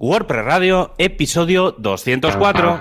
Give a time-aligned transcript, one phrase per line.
[0.00, 2.78] WordPress Radio, episodio 204.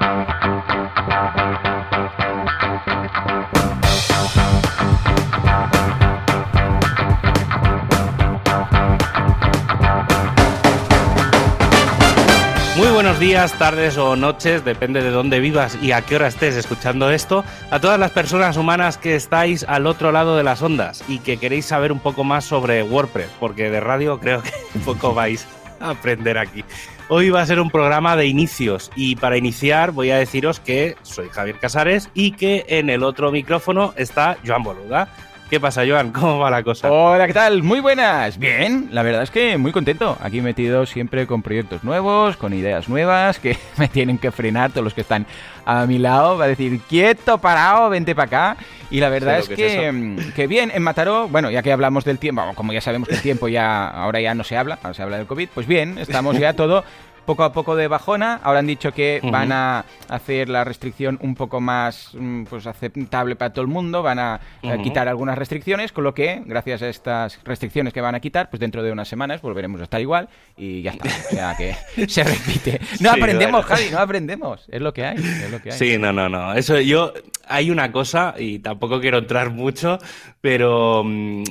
[12.76, 16.56] Muy buenos días, tardes o noches, depende de dónde vivas y a qué hora estés
[16.56, 21.04] escuchando esto, a todas las personas humanas que estáis al otro lado de las ondas
[21.08, 24.52] y que queréis saber un poco más sobre WordPress, porque de radio creo que
[24.86, 25.48] poco vais
[25.80, 26.64] a aprender aquí.
[27.10, 30.98] Hoy va a ser un programa de inicios y para iniciar voy a deciros que
[31.04, 35.08] soy Javier Casares y que en el otro micrófono está Joan Boluda.
[35.50, 36.12] ¿Qué pasa, Joan?
[36.12, 36.92] ¿Cómo va la cosa?
[36.92, 37.64] Hola, ¿qué tal?
[37.64, 38.38] Muy buenas.
[38.38, 40.18] Bien, la verdad es que muy contento.
[40.22, 44.84] Aquí metido siempre con proyectos nuevos, con ideas nuevas, que me tienen que frenar todos
[44.84, 45.26] los que están
[45.64, 46.38] a mi lado.
[46.38, 48.58] Va a decir, quieto, parado, vente para acá.
[48.92, 52.20] Y la verdad es que, mm, que, bien, en Mataró, bueno, ya que hablamos del
[52.20, 55.04] tiempo, como ya sabemos que el tiempo ya ahora ya no se habla, ahora se
[55.04, 56.84] habla del COVID, pues bien, estamos ya todo
[57.28, 58.40] poco a poco de bajona.
[58.42, 63.36] Ahora han dicho que van a hacer la restricción un poco más mm, pues, aceptable
[63.36, 64.40] para todo el mundo, van a,
[64.82, 68.60] quitar algunas restricciones, con lo que, gracias a estas restricciones que van a quitar, pues
[68.60, 71.10] dentro de unas semanas volveremos a estar igual y ya está.
[71.10, 71.76] O sea que
[72.08, 72.80] se repite.
[73.02, 74.66] No aprendemos, Javi, no aprendemos.
[74.70, 75.78] Es lo que hay, es lo que hay.
[75.78, 76.54] Sí, no, no, no.
[76.54, 77.14] Eso yo,
[77.46, 80.00] hay una cosa, y tampoco quiero entrar mucho,
[80.40, 81.44] pero mm,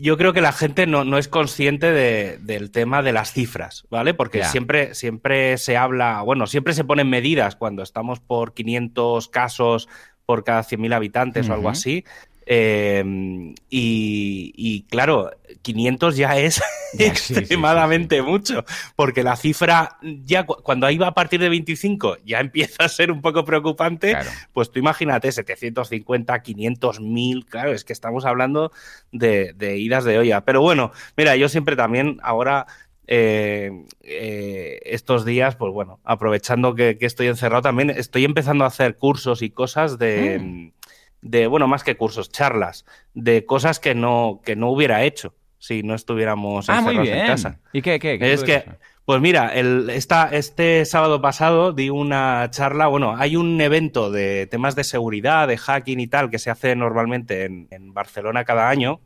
[0.00, 4.14] yo creo que la gente no, es consciente del tema de las cifras, ¿vale?
[4.14, 9.88] Porque siempre, siempre se habla, bueno, siempre se ponen medidas cuando estamos por 500 casos
[10.26, 12.04] por cada 100.000 habitantes o algo así,
[12.46, 15.30] Em, y, claro,
[15.62, 16.60] 500 ya es
[16.98, 18.64] extremadamente mucho,
[18.96, 23.22] porque la cifra ya cuando iba a partir de 25 ya empieza a ser un
[23.22, 24.16] poco preocupante,
[24.52, 28.72] pues tú imagínate 750, 500, 1000, claro, es que estamos hablando
[29.10, 30.42] de, idas de olla.
[30.42, 32.66] Pero bueno, mira, yo siempre también ahora...
[33.08, 38.96] Eh, eh, estos días, pues bueno, aprovechando que, estoy encerrado, también estoy empezando a hacer
[38.96, 40.72] cursos y cosas de, mm.
[41.20, 45.84] de, bueno, más que cursos, charlas, de cosas que no, que no hubiera hecho si
[45.84, 47.18] no estuviéramos ah, muy bien.
[47.18, 47.60] en casa.
[47.72, 48.00] ¿Y qué?
[48.00, 48.64] qué, es que,
[49.04, 54.48] pues mira, el, esta, este sábado pasado di una charla, bueno, hay un evento de
[54.48, 58.70] temas de seguridad, de hacking y tal, que se hace normalmente en, en Barcelona cada
[58.70, 59.02] año,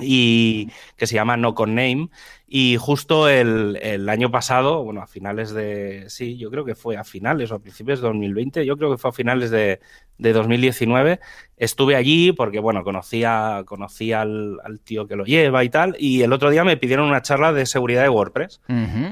[0.00, 2.08] y que se llama No Con Name.
[2.52, 6.06] Y justo el, el, año pasado, bueno, a finales de.
[6.08, 8.98] Sí, yo creo que fue a finales o a principios de 2020, yo creo que
[8.98, 9.78] fue a finales de,
[10.18, 11.20] de 2019.
[11.56, 15.94] Estuve allí porque, bueno, conocía, conocía al, al, tío que lo lleva y tal.
[15.98, 18.60] Y el otro día me pidieron una charla de seguridad de WordPress.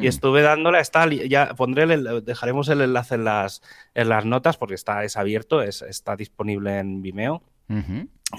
[0.01, 3.63] Y estuve dándole, está, ya pondré, el, dejaremos el enlace en las,
[3.95, 7.43] en las notas porque está, es abierto, es, está disponible en Vimeo.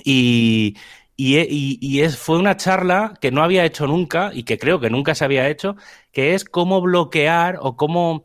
[0.04, 0.76] Y,
[1.22, 5.16] y, es, fue una charla que no había hecho nunca y que creo que nunca
[5.16, 5.76] se había hecho,
[6.14, 8.24] que es cómo bloquear o cómo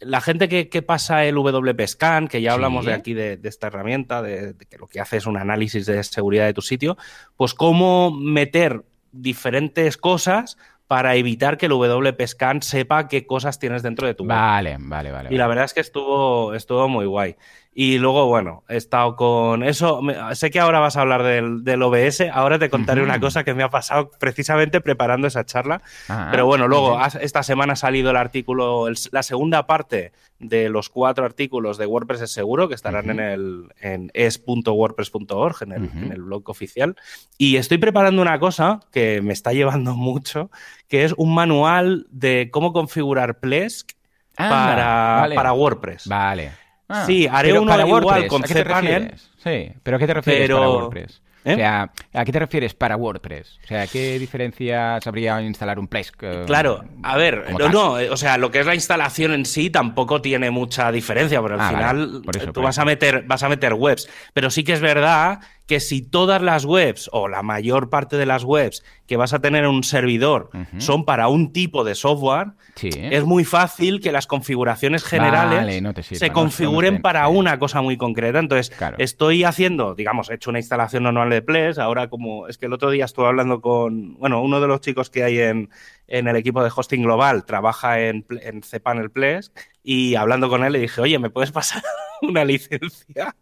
[0.00, 4.22] la gente que, pasa el WP Scan, que ya hablamos de aquí de, esta herramienta,
[4.22, 6.96] de, que lo que hace es un análisis de seguridad de tu sitio,
[7.36, 8.82] pues cómo meter
[9.12, 14.24] diferentes cosas para evitar que el WP Scan sepa qué cosas tienes dentro de tu
[14.24, 14.30] web.
[14.30, 15.28] Vale, vale, vale.
[15.32, 17.36] Y la verdad es que estuvo, estuvo muy guay.
[17.74, 20.02] Y luego, bueno, he estado con eso.
[20.34, 22.20] sé que ahora vas a hablar del, OBS.
[22.30, 25.80] Ahora te contaré una cosa que me ha pasado precisamente preparando esa charla.
[26.08, 30.90] Ah, Pero bueno, luego, esta semana ha salido el artículo, la segunda parte de los
[30.90, 36.12] cuatro artículos de WordPress es seguro, que estarán en el en es.wordpress.org, en, el, en
[36.12, 36.96] el blog oficial.
[37.38, 40.50] Y estoy preparando una cosa que me está llevando mucho,
[40.88, 43.92] que es un manual de cómo configurar Plesk
[44.36, 46.06] para, para WordPress.
[46.06, 46.61] Vale.
[46.88, 49.14] Ah, sí, haré uno para igual con cPanel.
[49.42, 51.22] Sí, pero ¿a qué te refieres para WordPress?
[51.44, 51.54] ¿Eh?
[51.54, 53.58] O sea, ¿a qué te refieres para WordPress?
[53.64, 56.22] O sea, ¿qué diferencias habría en instalar un Plesk?
[56.22, 59.68] Eh, claro, a ver, no, no, o sea, lo que es la instalación en sí
[59.68, 62.22] tampoco tiene mucha diferencia, pero al ah, final
[62.52, 66.02] tú vas a meter vas a meter webs, pero sí que es verdad que si
[66.02, 69.70] todas las webs o la mayor parte de las webs que vas a tener en
[69.70, 72.52] un servidor son para un tipo de software,
[72.82, 78.38] es muy fácil que las configuraciones generales se configuren para una cosa muy concreta.
[78.38, 82.66] Entonces, estoy haciendo, digamos, he hecho una instalación normal de Ples, ahora como es que
[82.66, 85.70] el otro día estuve hablando con, bueno, uno de los chicos que hay en,
[86.06, 90.72] en el equipo de hosting global, trabaja en, en cPanel Ples, y hablando con él
[90.72, 91.82] le dije, oye, ¿me puedes pasar
[92.28, 93.36] una licencia?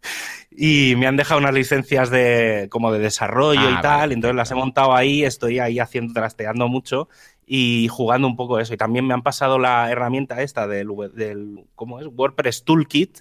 [0.49, 4.51] Y me han dejado unas licencias de como de desarrollo y ah, tal, entonces las
[4.51, 7.07] he montado ahí, estoy ahí haciendo, trasteando mucho
[7.53, 8.73] y jugando un poco eso.
[8.73, 12.07] Y también me han pasado la herramienta esta del, del ¿cómo es?
[12.07, 13.19] WordPress Toolkit,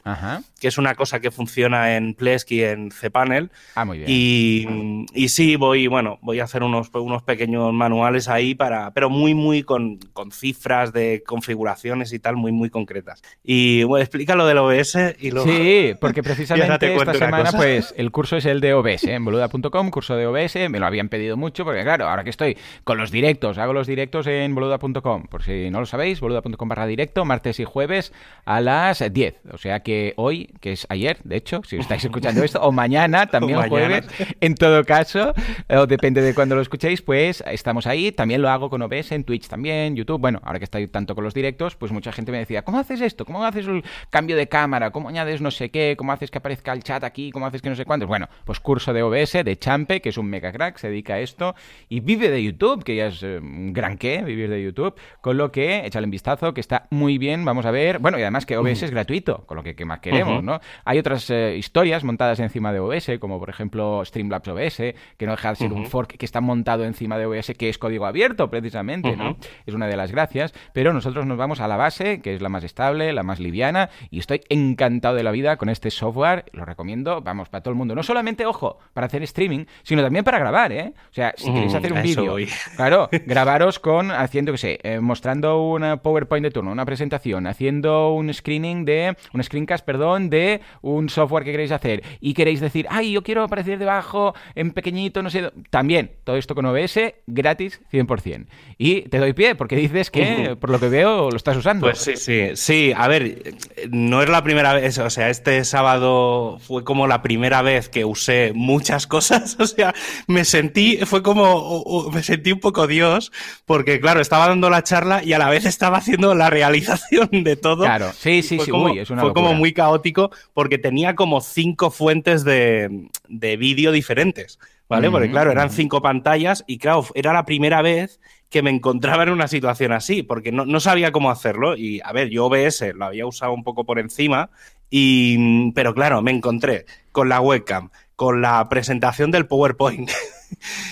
[0.60, 3.50] que es una cosa que funciona en Plesk y en cPanel.
[3.74, 4.08] Ah, muy bien.
[4.08, 9.10] Y, y, sí, voy, bueno, voy a hacer unos, unos pequeños manuales ahí para, pero
[9.10, 13.22] muy, muy con, con cifras de configuraciones y tal, muy, muy concretas.
[13.42, 15.42] Y bueno, explica lo del OBS y lo...
[15.42, 19.14] Sí, porque precisamente esta semana, pues, el curso es el de OBS, ¿eh?
[19.14, 22.56] en boluda.com, curso de OBS, me lo habían pedido mucho, porque claro, ahora que estoy
[22.84, 26.86] con los directos, hago los directos en boluda.com, por si no lo sabéis, boluda.com barra
[26.86, 28.12] directo, martes y jueves
[28.44, 29.40] a las 10.
[29.52, 33.26] O sea que hoy, que es ayer, de hecho, si estáis escuchando esto, o mañana,
[33.30, 34.06] también jueves,
[34.40, 35.34] en todo caso,
[35.68, 38.12] o depende de cuándo lo escuchéis, pues estamos ahí.
[38.12, 40.20] También lo hago con OBS en Twitch también, YouTube.
[40.20, 43.00] Bueno, ahora que estoy tanto con los directos, pues mucha gente me decía, ¿cómo haces
[43.00, 43.24] esto?
[43.24, 44.90] ¿Cómo haces el cambio de cámara?
[44.90, 45.94] ¿Cómo añades no sé qué?
[45.96, 47.30] ¿Cómo haces que aparezca el chat aquí?
[47.30, 48.08] ¿Cómo haces que no sé cuántos?
[48.08, 51.20] Bueno, pues curso de OBS de Champe, que es un mega crack, se dedica a
[51.20, 51.54] esto
[51.88, 54.94] y vive de YouTube, que ya es eh, un gran vivir de YouTube.
[55.20, 57.98] Con lo que, échale un vistazo, que está muy bien, vamos a ver.
[57.98, 60.60] Bueno, y además que OBS es gratuito, con lo que ¿qué más queremos, ¿no?
[60.84, 64.76] Hay otras eh, historias montadas encima de OBS, como por ejemplo Streamlabs OBS,
[65.16, 67.78] que no deja de ser un fork que está montado encima de OBS, que es
[67.78, 69.36] código abierto, precisamente, ¿no?
[69.66, 70.52] Es una de las gracias.
[70.72, 73.90] Pero nosotros nos vamos a la base, que es la más estable, la más liviana,
[74.10, 76.44] y estoy encantado de la vida con este software.
[76.52, 77.94] Lo recomiendo, vamos, para todo el mundo.
[77.94, 80.92] No solamente, ojo, para hacer streaming, sino también para grabar, ¿eh?
[81.10, 82.36] O sea, si queréis hacer un vídeo,
[82.76, 88.12] claro, grabaros con, haciendo, que sé, eh, mostrando una PowerPoint de turno, una presentación, haciendo
[88.12, 92.86] un screening de, un screencast, perdón, de un software que queréis hacer y queréis decir,
[92.90, 97.80] ay, yo quiero aparecer debajo en pequeñito, no sé, también, todo esto con OBS, gratis,
[97.92, 98.46] 100%.
[98.78, 101.86] Y te doy pie, porque dices que, por lo que veo, lo estás usando.
[101.86, 103.54] Pues sí, sí, sí, a ver,
[103.90, 108.04] no es la primera vez, o sea, este sábado fue como la primera vez que
[108.04, 109.94] usé muchas cosas, o sea,
[110.26, 113.32] me sentí, fue como, me sentí un poco Dios,
[113.80, 117.56] porque claro, estaba dando la charla y a la vez estaba haciendo la realización de
[117.56, 117.84] todo.
[117.84, 121.90] Claro, sí, sí, sí, Uy, es una Fue como muy caótico porque tenía como cinco
[121.90, 125.10] fuentes de, de vídeo diferentes, ¿vale?
[125.10, 129.30] Porque claro, eran cinco pantallas y claro, era la primera vez que me encontraba en
[129.30, 131.74] una situación así, porque no, no, sabía cómo hacerlo.
[131.74, 134.50] Y a ver, yo OBS lo había usado un poco por encima,
[134.90, 140.10] y, pero claro, me encontré con la webcam, con la presentación del PowerPoint,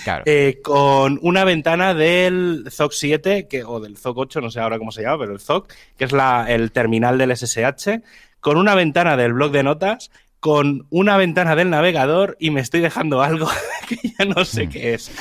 [0.03, 0.23] claro.
[0.25, 4.77] eh, con una ventana del ZOC 7, que, o del ZOC 8, no sé ahora
[4.77, 8.01] cómo se llama, pero el ZOC, que es la, el terminal del SSH,
[8.39, 12.79] con una ventana del blog de notas, con una ventana del navegador y me estoy
[12.79, 13.49] dejando algo
[13.87, 14.69] que ya no sé mm.
[14.69, 15.11] qué es.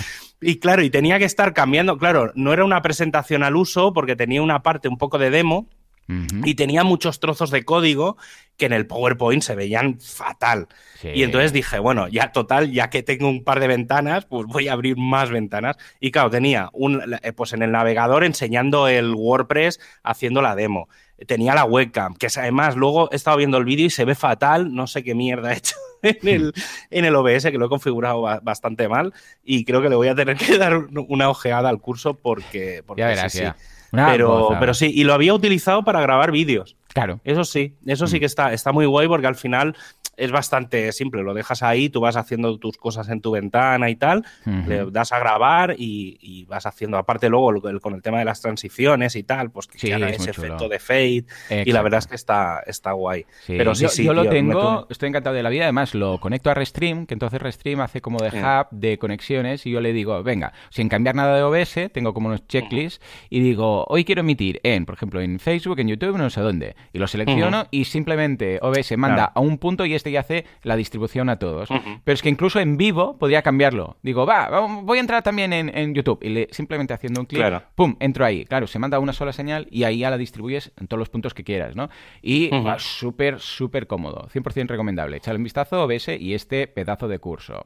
[0.40, 4.14] Y claro, y tenía que estar cambiando, claro, no era una presentación al uso porque
[4.14, 5.68] tenía una parte un poco de demo
[6.08, 6.42] uh -huh.
[6.44, 8.16] y tenía muchos trozos de código
[8.58, 10.66] que en el PowerPoint se veían fatal.
[11.00, 11.10] Sí.
[11.14, 14.68] Y entonces dije, bueno, ya total, ya que tengo un par de ventanas, pues voy
[14.68, 15.76] a abrir más ventanas.
[16.00, 17.00] Y claro, tenía un,
[17.36, 20.88] pues en el navegador enseñando el WordPress haciendo la demo.
[21.26, 24.74] Tenía la webcam, que además luego he estado viendo el vídeo y se ve fatal,
[24.74, 26.52] no sé qué mierda he hecho en el,
[26.90, 29.12] en el OBS, que lo he configurado bastante mal,
[29.44, 33.00] y creo que le voy a tener que dar una ojeada al curso porque, porque
[33.00, 33.56] ya verás, sí, ya.
[33.90, 36.77] Pero, pero sí, y lo había utilizado para grabar vídeos.
[36.92, 37.20] Claro.
[37.24, 39.76] Eso sí, eso sí que está, está muy guay porque al final
[40.18, 41.22] es bastante simple.
[41.22, 44.66] Lo dejas ahí, tú vas haciendo tus cosas en tu ventana y tal, uh -huh.
[44.66, 48.40] le das a grabar y, y, vas haciendo, aparte luego con el tema de las
[48.40, 51.16] transiciones y tal, pues que sí, haga ese efecto de fade.
[51.18, 51.70] Exacto.
[51.70, 53.24] Y la verdad es que está, está guay.
[53.46, 53.54] Sí.
[53.56, 54.04] Pero sí, yo, sí.
[54.04, 55.64] Yo lo tengo, estoy encantado de la vida.
[55.64, 59.70] Además, lo conecto a Restream, que entonces Restream hace como de hub de conexiones y
[59.70, 63.00] yo le digo, venga, sin cambiar nada de OBS, tengo como unos checklists
[63.30, 66.74] y digo, hoy quiero emitir en, por ejemplo, en Facebook, en YouTube, no sé dónde.
[66.92, 69.32] Y lo selecciono y simplemente OBS manda claro.
[69.34, 71.70] a un punto y este y hace la distribución a todos.
[71.70, 72.00] Uh -huh.
[72.04, 73.96] Pero es que incluso en vivo podría cambiarlo.
[74.02, 74.48] Digo, va,
[74.82, 76.18] voy a entrar también en, en YouTube.
[76.22, 77.62] Y le, simplemente haciendo un clic, claro.
[77.74, 78.44] pum, entro ahí.
[78.44, 81.34] Claro, se manda una sola señal y ahí ya la distribuyes en todos los puntos
[81.34, 81.88] que quieras, ¿no?
[82.22, 82.66] Y uh -huh.
[82.66, 84.28] va súper, súper cómodo.
[84.32, 85.16] 100% recomendable.
[85.16, 87.64] Echale un vistazo, OBS y este pedazo de curso.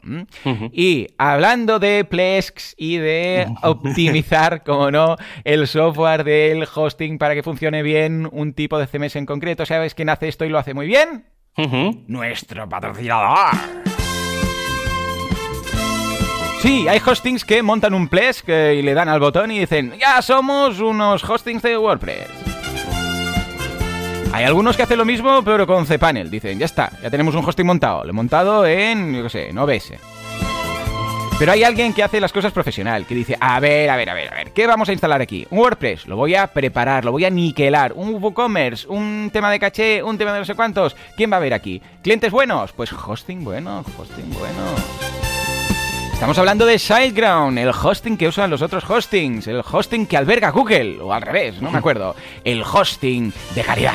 [0.73, 7.42] Y hablando de Plex y de optimizar, como no, el software del hosting para que
[7.42, 10.75] funcione bien un tipo de CMS en concreto, ¿sabes quién hace esto y lo hace
[10.75, 11.26] muy bien?
[11.56, 12.04] Uh -huh.
[12.06, 13.50] Nuestro patrocinador.
[16.61, 20.23] Sí, hay hostings que montan un Plesk y le dan al botón y dicen, ya
[20.23, 22.28] somos unos hostings de WordPress.
[24.32, 26.30] Hay algunos que hacen lo mismo, pero con cPanel.
[26.30, 28.04] Dicen, ya está, ya tenemos un hosting montado.
[28.04, 29.92] Lo he montado en, yo qué sé, en OBS.
[31.43, 34.15] Pero hay alguien que hace las cosas profesional, que dice, a ver, a ver, a
[34.15, 35.45] ver, a ver, ¿qué vamos a instalar aquí?
[35.51, 39.59] Un WordPress, lo voy a preparar, lo voy a niquelar, un WooCommerce, un tema de
[39.59, 41.83] caché, un tema de no sé cuántos, ¿quién va a ver aquí?
[42.01, 42.71] ¿Clientes buenos?
[42.71, 44.63] Pues hosting bueno, hosting bueno.
[46.13, 50.51] Estamos hablando de SiteGround, el hosting que usan los otros hostings, el hosting que alberga
[50.51, 53.95] Google, o al revés, no me acuerdo, el hosting de calidad.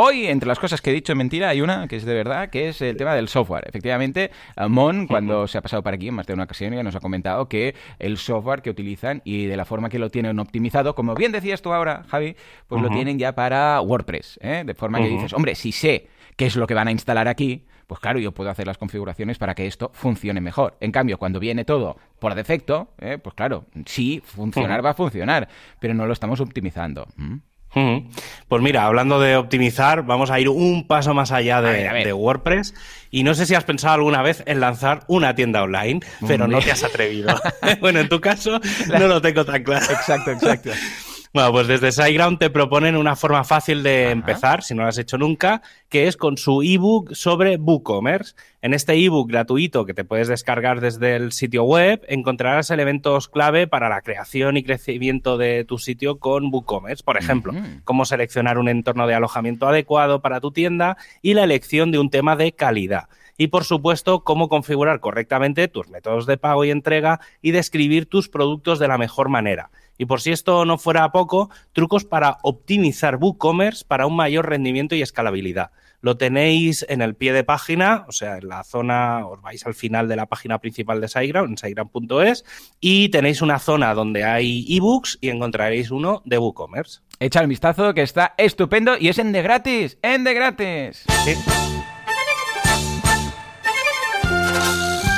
[0.00, 2.50] Hoy, entre las cosas que he dicho en mentira, hay una que es de verdad,
[2.50, 3.64] que es el tema del software.
[3.66, 4.30] Efectivamente,
[4.68, 7.00] Mon, cuando se ha pasado por aquí en más de una ocasión, ya nos ha
[7.00, 11.16] comentado que el software que utilizan y de la forma que lo tienen optimizado, como
[11.16, 12.36] bien decías tú ahora, Javi,
[12.68, 14.38] pues lo tienen ya para WordPress.
[14.40, 14.62] ¿eh?
[14.64, 17.66] De forma que dices, hombre, si sé qué es lo que van a instalar aquí,
[17.88, 20.76] pues claro, yo puedo hacer las configuraciones para que esto funcione mejor.
[20.78, 23.18] En cambio, cuando viene todo por defecto, ¿eh?
[23.18, 25.48] pues claro, sí, funcionar va a funcionar,
[25.80, 27.08] pero no lo estamos optimizando.
[27.16, 27.38] ¿Mm?
[27.72, 32.74] Pues mira, hablando de optimizar, vamos a ir un paso más allá de, WordPress.
[33.10, 36.60] Y no sé si has pensado alguna vez en lanzar una tienda online, pero no
[36.60, 37.34] te has atrevido.
[37.80, 39.86] bueno, en tu caso no lo tengo tan claro.
[39.90, 40.70] Exacto, exacto.
[41.34, 44.96] Bueno, pues desde SiteGround te proponen una forma fácil de empezar, si no lo has
[44.96, 48.34] hecho nunca, que es con su ebook sobre WooCommerce.
[48.62, 53.66] En este ebook gratuito que te puedes descargar desde el sitio web, encontrarás elementos clave
[53.66, 57.04] para la creación y crecimiento de tu sitio con WooCommerce.
[57.04, 57.52] Por ejemplo,
[57.84, 62.08] cómo seleccionar un entorno de alojamiento adecuado para tu tienda y la elección de un
[62.10, 63.08] tema de calidad
[63.38, 68.28] y por supuesto cómo configurar correctamente tus métodos de pago y entrega y describir tus
[68.28, 69.70] productos de la mejor manera.
[69.96, 74.94] Y por si esto no fuera poco, trucos para optimizar WooCommerce para un mayor rendimiento
[74.94, 75.70] y escalabilidad.
[76.00, 79.74] Lo tenéis en el pie de página, o sea, en la zona, os vais al
[79.74, 82.44] final de la página principal de SiteGround, en SiteGround.es,
[82.80, 87.00] y tenéis una zona donde hay ebooks y encontraréis uno de WooCommerce.
[87.18, 91.04] Echa el vistazo que está estupendo y es en de gratis, en de gratis.
[91.24, 91.34] Sí.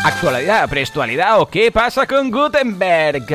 [0.03, 3.27] Actualidad, prestualidad o qué pasa con Gutenberg.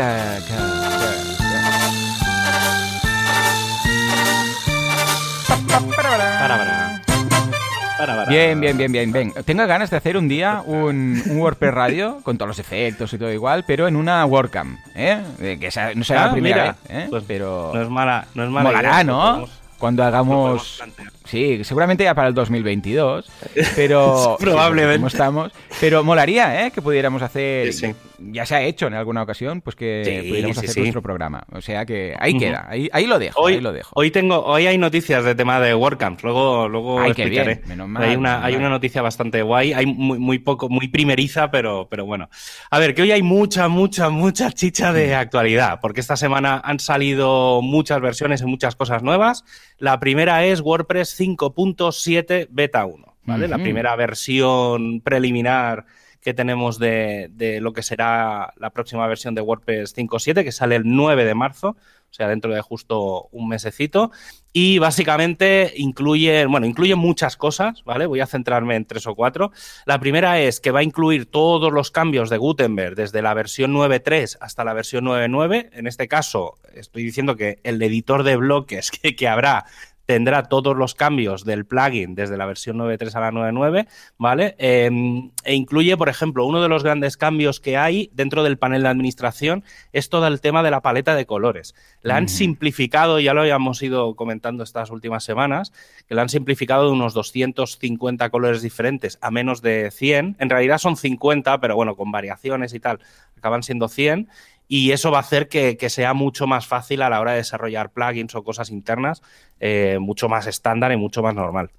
[8.27, 9.33] Bien, bien, bien, bien, bien.
[9.45, 13.31] Tengo ganas de hacer un día un, WordPress radio con todos los efectos y todo
[13.31, 15.21] igual, pero en una WordCamp, ¿eh?
[15.37, 17.07] Que no sea la ah, primera vez, ¿eh?
[17.09, 19.47] Pues pero no es mala, no es mala molará, ¿no?
[19.77, 20.81] Cuando hagamos
[21.25, 23.29] Sí, seguramente ya para el 2022,
[23.75, 26.71] pero probablemente como estamos, pero molaría, ¿eh?
[26.71, 27.71] Que pudiéramos hacer,
[28.19, 31.43] ya se ha hecho en alguna ocasión, pues que pudiéramos hacer nuestro programa.
[31.51, 33.89] O sea que ahí queda, ahí, ahí, lo dejo, hoy, ahí lo dejo.
[33.95, 37.61] Hoy tengo, hoy hay noticias de tema de WordCamps, luego, luego explicaré.
[37.95, 42.05] hay una, hay una noticia bastante guay, hay muy, muy poco, muy primeriza, pero, pero
[42.05, 42.29] bueno.
[42.69, 45.19] A ver, que hoy hay mucha, mucha, mucha chicha de mm.
[45.19, 49.43] actualidad, porque esta semana han salido muchas versiones y muchas cosas nuevas.
[49.79, 53.47] La primera es WordPress 5.7 beta 1, ¿vale?
[53.47, 55.85] La primera versión preliminar
[56.21, 60.75] que tenemos de, de, lo que será la próxima versión de WordPress 5.7, que sale
[60.75, 61.77] el 9 de marzo,
[62.09, 64.09] o sea, dentro de justo un mesecito.
[64.53, 68.05] Y básicamente incluye, bueno, incluye muchas cosas, ¿vale?
[68.05, 69.51] Voy a centrarme en tres o cuatro.
[69.85, 73.73] La primera es que va a incluir todos los cambios de Gutenberg, desde la versión
[73.73, 75.71] 9.3 hasta la versión 9.9.
[75.73, 79.65] En este caso, estoy diciendo que el editor de bloques que, que habrá
[80.05, 84.55] tendrá todos los cambios del plugin desde la versión 9.3 a la 9.9, ¿vale?
[84.57, 88.83] Em, e incluye, por ejemplo, uno de los grandes cambios que hay dentro del panel
[88.83, 91.75] de administración es todo el tema de la paleta de colores.
[92.01, 95.73] La han simplificado, ya lo habíamos ido comentando estas últimas semanas,
[96.07, 100.37] que la han simplificado de unos 250 colores diferentes a menos de 100.
[100.39, 102.99] En realidad son 50, pero bueno, con variaciones y tal,
[103.37, 104.29] acaban siendo 100
[104.67, 107.91] y eso va a hacer que, sea mucho más fácil a la hora de desarrollar
[107.91, 109.21] plugins o cosas internas,
[109.59, 111.71] eh, mucho más estándar y mucho más normal.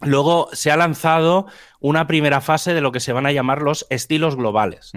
[0.00, 1.46] Luego se ha lanzado
[1.78, 4.92] una primera fase de lo que se van a llamar los estilos globales.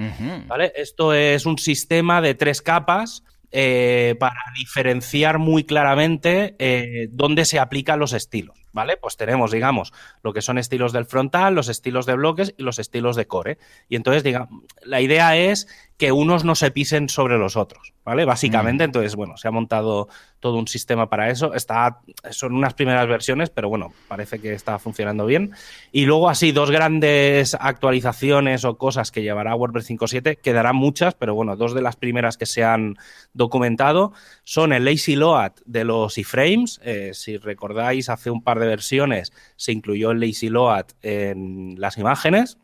[0.47, 0.73] ¿vale?
[0.75, 7.59] Esto es un sistema de tres capas eh, para diferenciar muy claramente eh, dónde se
[7.59, 8.57] aplican los estilos.
[8.73, 8.97] ¿Vale?
[8.97, 12.77] Pues tenemos, digamos, lo que son estilos del frontal, los estilos de bloques y los
[12.77, 13.57] estilos de core.
[13.87, 18.25] Y entonces, digamos, la idea es que unos no se pisen sobre los otros, ¿vale?
[18.25, 18.87] Básicamente, mm.
[18.87, 20.09] entonces, bueno, se ha montado
[20.41, 21.53] todo un sistema para eso.
[21.53, 25.51] Está, son unas primeras versiones, pero bueno, parece que está funcionando bien.
[25.93, 31.33] Y luego, así, dos grandes actualizaciones o cosas que llevará WordPress 5.7, quedarán muchas, pero
[31.33, 32.97] bueno, dos de las primeras que se han
[33.33, 34.11] documentado
[34.43, 36.81] son el lazy load de los iframes.
[36.83, 41.97] Eh, si recordáis, hace un par de versiones se incluyó el lazy load en las
[41.97, 42.57] imágenes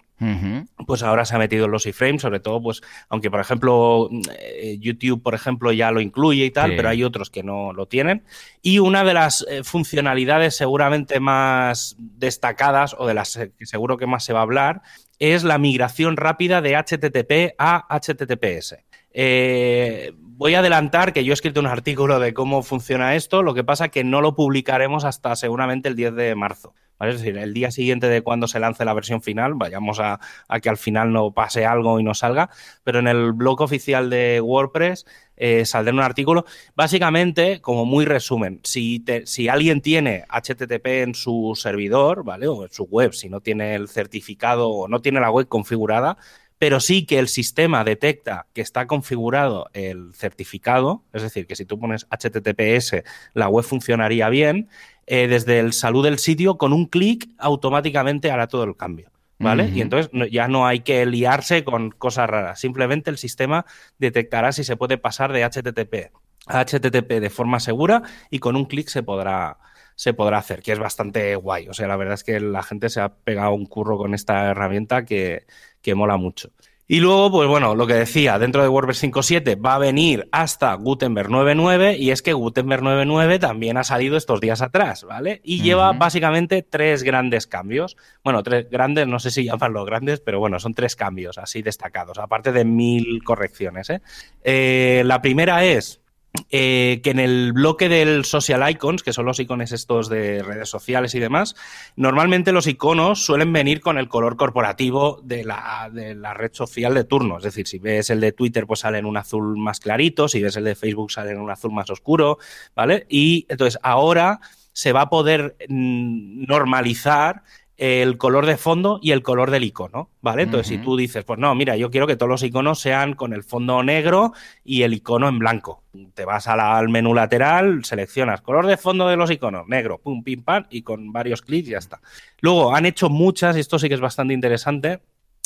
[0.86, 4.10] pues ahora se ha metido los iframes, sobre todo, pues, aunque por ejemplo
[4.40, 7.88] eh, YouTube, por ejemplo, ya lo incluye y tal, pero hay otros que no lo
[7.88, 8.24] tienen.
[8.62, 14.08] Y una de las eh, funcionalidades seguramente más destacadas, o de las que seguro que
[14.08, 14.82] más se va a hablar,
[15.20, 18.78] es la migración rápida de HTTP a HTTPS.
[19.14, 23.54] Eh, Voy a adelantar que yo he escrito un artículo de cómo funciona esto, lo
[23.54, 26.74] que pasa que no lo publicaremos hasta seguramente el 10 de marzo.
[27.00, 30.20] Es decir, el día siguiente de cuando se lance la versión final, vayamos a,
[30.60, 32.50] que al final no pase algo y no salga,
[32.84, 35.06] pero en el blog oficial de WordPress
[35.38, 36.46] eh, saldrá un artículo.
[36.74, 39.04] Básicamente, como muy resumen, si,
[39.48, 42.48] alguien tiene HTTP en su servidor, ¿vale?
[42.48, 46.18] O en su web, si no tiene el certificado o no tiene la web configurada,
[46.62, 51.66] pero sí que el sistema detecta que está configurado el certificado, es decir, que si
[51.66, 53.02] tú pones HTTPS,
[53.34, 54.70] la web funcionaría bien,
[55.08, 59.10] eh, desde el salud del sitio, con un clic automáticamente hará todo el cambio.
[59.40, 59.72] ¿Vale?
[59.74, 62.60] Y entonces ya no hay que liarse con cosas raras.
[62.60, 63.66] Simplemente el sistema
[63.98, 66.12] detectará si se puede pasar de HTTP
[66.46, 69.58] a HTTP de forma segura y con un clic se podrá,
[69.96, 71.68] se podrá hacer, que es bastante guay.
[71.70, 74.50] O sea, la verdad es que la gente se ha pegado un curro con esta
[74.50, 75.46] herramienta que,
[75.82, 76.52] que mola mucho.
[76.92, 80.74] Y luego, pues bueno, lo que decía, dentro de WordPress 5.7 va a venir hasta
[80.74, 85.40] Gutenberg 9.9 y es que Gutenberg 9.9 también ha salido estos días atrás, ¿vale?
[85.46, 87.96] Y lleva básicamente tres grandes cambios.
[88.26, 92.18] Bueno, tres grandes, no sé si llamarlo grandes, pero bueno, son tres cambios así destacados,
[92.18, 93.90] aparte de mil correcciones.
[93.90, 94.02] ¿eh?
[94.44, 96.01] eh la primera es
[96.50, 100.70] eh, que en el bloque del social icons, que son los iconos estos de redes
[100.70, 101.56] sociales y demás,
[101.98, 106.94] normalmente los iconos suelen venir con el color corporativo de la, de la, red social
[106.94, 107.38] de turno.
[107.38, 110.42] Es decir, si ves el de Twitter, pues sale en un azul más clarito, si
[110.42, 112.38] ves el de Facebook, sale en un azul más oscuro,
[112.76, 113.06] ¿vale?
[113.10, 114.40] Y entonces ahora
[114.74, 117.44] se va a poder mm, normalizar
[117.78, 120.44] el color de fondo y el color del icono, ¿vale?
[120.44, 123.34] Entonces, si tú dices, pues no, mira, yo quiero que todos los iconos sean con
[123.34, 125.84] el fondo negro y el icono en blanco.
[126.14, 130.44] Te vas al menú lateral, seleccionas color de fondo de los iconos, negro, pum, pim,
[130.44, 132.02] pam, y con varios clics ya está.
[132.40, 135.02] Luego, han hecho muchas, y esto sí que es bastante interesante,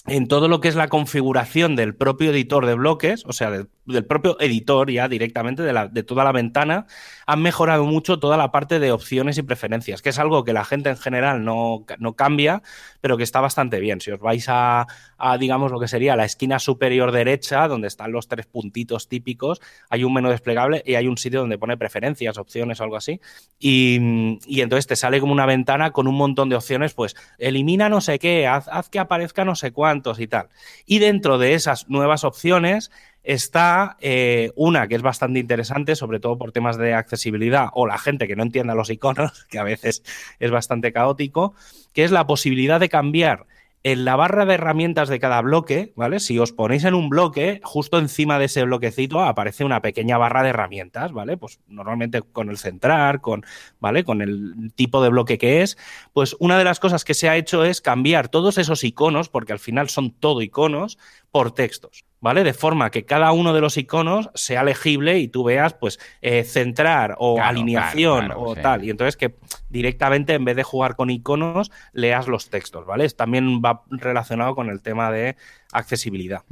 [0.08, 4.06] en todo lo que es la configuración del propio editor de bloques, o sea, del,
[4.06, 6.86] propio editor ya directamente de, toda la ventana,
[7.26, 10.64] han mejorado mucho toda la parte de opciones y preferencias, que es algo que la
[10.64, 12.62] gente en general no, no cambia,
[13.02, 14.00] pero que está bastante bien.
[14.00, 14.86] Si os vais a,
[15.18, 19.60] a, digamos, lo que sería la esquina superior derecha, donde están los tres puntitos típicos,
[19.90, 23.22] hay un menú desplegable y hay un sitio donde pone preferencias, opciones o algo así,
[23.60, 27.90] y, y entonces te sale como una ventana con un montón de opciones, pues elimina
[27.90, 30.50] no sé qué, haz, haz que aparezca no sé cuánto, y tal.
[30.86, 32.92] Y dentro de esas nuevas opciones
[33.24, 37.98] está eh, una que es bastante interesante, sobre todo por temas de accesibilidad o la
[37.98, 40.04] gente que no entienda los iconos, que a veces
[40.40, 41.56] es bastante caótico,
[41.94, 43.48] que es la posibilidad de cambiar
[43.86, 46.20] en la barra de herramientas de cada bloque, ¿vale?
[46.20, 50.42] Si os ponéis en un bloque, justo encima de ese bloquecito aparece una pequeña barra
[50.42, 51.38] de herramientas, ¿vale?
[51.38, 53.46] Pues normalmente con el centrar, con,
[53.80, 54.04] ¿vale?
[54.04, 55.78] Con el tipo de bloque que es.
[56.14, 59.54] Pues una de las cosas que se ha hecho es cambiar todos esos iconos, porque
[59.54, 60.98] al final son todo iconos,
[61.36, 62.06] por textos.
[62.22, 62.46] ¿vale?
[62.46, 66.46] De forma que cada uno de los iconos sea legible y tú veas, pues, eh,
[66.46, 68.86] centrar o alineación o tal.
[68.86, 69.36] Y entonces que
[69.68, 73.10] directamente, en vez de jugar con iconos, leas los textos, ¿vale?
[73.10, 75.36] También va relacionado con el tema de
[75.74, 76.44] accesibilidad.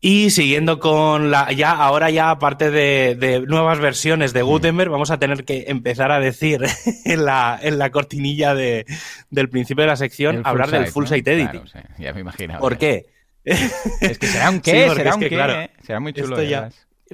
[0.00, 1.52] Y siguiendo con la.
[1.52, 6.18] Ya, ahora ya, aparte de, nuevas versiones de Gutenberg, vamos a tener que empezar a
[6.18, 6.64] decir
[7.04, 8.86] en la, en la cortinilla de,
[9.28, 11.64] del principio de la sección, hablar del full site editing.
[11.98, 12.58] ya me imagino.
[12.58, 13.19] ¿Por qué?
[13.44, 15.28] Es que será un qué, será un qué.
[15.28, 15.70] ¿eh?
[15.82, 16.36] será muy chulo.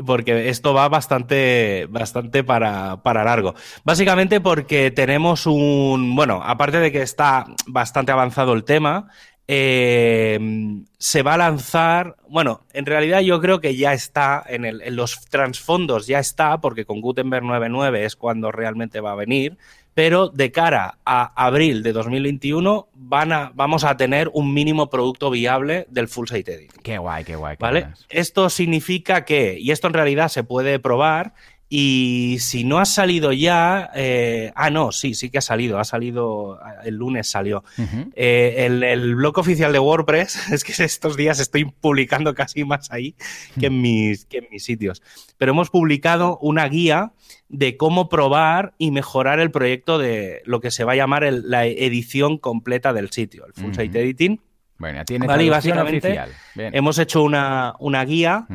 [0.04, 3.54] porque esto va bastante, bastante para, para largo.
[3.84, 9.08] Básicamente porque tenemos un, bueno, aparte de que está bastante avanzado el tema,
[9.48, 10.38] eh,
[10.98, 14.96] se va a lanzar, bueno, en realidad yo creo que ya está en, el, en
[14.96, 19.56] los transfondos, ya está, porque con Gutenberg 9.9 es cuando realmente va a venir,
[19.94, 25.30] pero de cara a abril de 2021 van a, vamos a tener un mínimo producto
[25.30, 26.82] viable del full site editing.
[26.82, 27.56] Qué guay, qué guay.
[27.58, 27.88] ¿Vale?
[28.10, 31.32] Esto significa que, y esto en realidad se puede probar,
[31.68, 35.84] y si no ha salido ya, eh, ah, no, sí, sí que ha salido, ha
[35.84, 37.64] salido, el lunes salió.
[38.14, 43.16] Eh, el, blog oficial de WordPress, es que estos días estoy publicando casi más ahí
[43.58, 45.02] que en mis, que en mis sitios,
[45.38, 47.12] pero hemos publicado una guía
[47.48, 51.66] de cómo probar y mejorar el proyecto de lo que se va a llamar la
[51.66, 54.40] edición completa del sitio, el full site editing
[54.78, 56.30] bueno, tiene vale, oficial.
[56.54, 58.46] hemos hecho una, una guía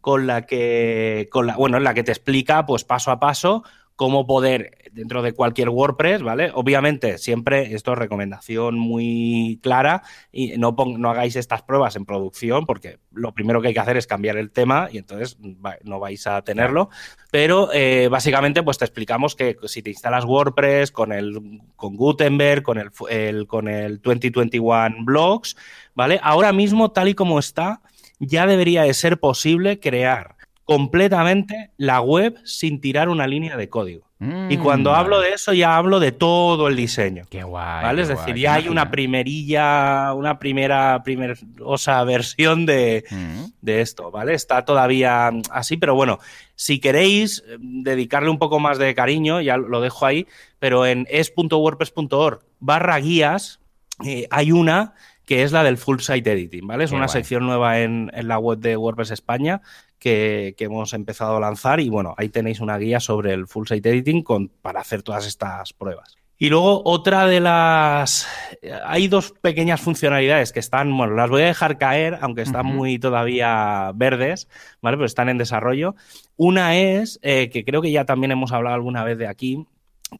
[0.00, 3.64] con la que, con la, bueno, en la que te explica, pues paso a paso,
[3.98, 6.52] cómo poder dentro de cualquier WordPress, ¿vale?
[6.54, 12.64] Obviamente, siempre esto es recomendación muy clara y no, no hagáis estas pruebas en producción
[12.64, 15.36] porque lo primero que hay que hacer es cambiar el tema y entonces
[15.82, 16.90] no vais a tenerlo.
[17.32, 22.62] Pero eh, básicamente, pues te explicamos que si te instalas WordPress con el con Gutenberg,
[22.62, 25.56] con el, el con el 2021 Blogs,
[25.96, 26.20] ¿vale?
[26.22, 27.82] Ahora mismo, tal y como está,
[28.20, 30.37] ya debería de ser posible crear
[30.68, 34.06] completamente la web sin tirar una línea de código.
[34.20, 37.24] y Mm, cuando hablo de eso ya hablo de todo el diseño.
[37.30, 37.84] Qué guay.
[37.84, 37.96] ¿Vale?
[37.98, 43.44] qué Es decir, guay, ya ¿te hay una primerilla, una primera, primerosa versión de, Mm.
[43.62, 44.34] de esto, ¿vale?
[44.34, 46.18] Está todavía así, pero bueno,
[46.56, 50.26] si queréis eh, dedicarle un poco más de cariño, ya lo dejo ahí,
[50.58, 53.60] pero en es.wordpress.org barra guías
[54.04, 54.94] eh, hay una
[55.28, 56.84] que es la del full site editing, ¿vale?
[56.84, 57.12] Es Qué una guay.
[57.12, 59.60] sección nueva en, en la web de WordPress España
[59.98, 63.66] que, que hemos empezado a lanzar y bueno, ahí tenéis una guía sobre el full
[63.68, 66.16] site editing con, para hacer todas estas pruebas.
[66.38, 68.26] Y luego otra de las...
[68.86, 72.98] Hay dos pequeñas funcionalidades que están, bueno, las voy a dejar caer, aunque están muy
[72.98, 74.48] todavía verdes,
[74.80, 74.96] ¿vale?
[74.96, 75.94] Pero están en desarrollo.
[76.36, 79.66] Una es, eh, que creo que ya también hemos hablado alguna vez de aquí,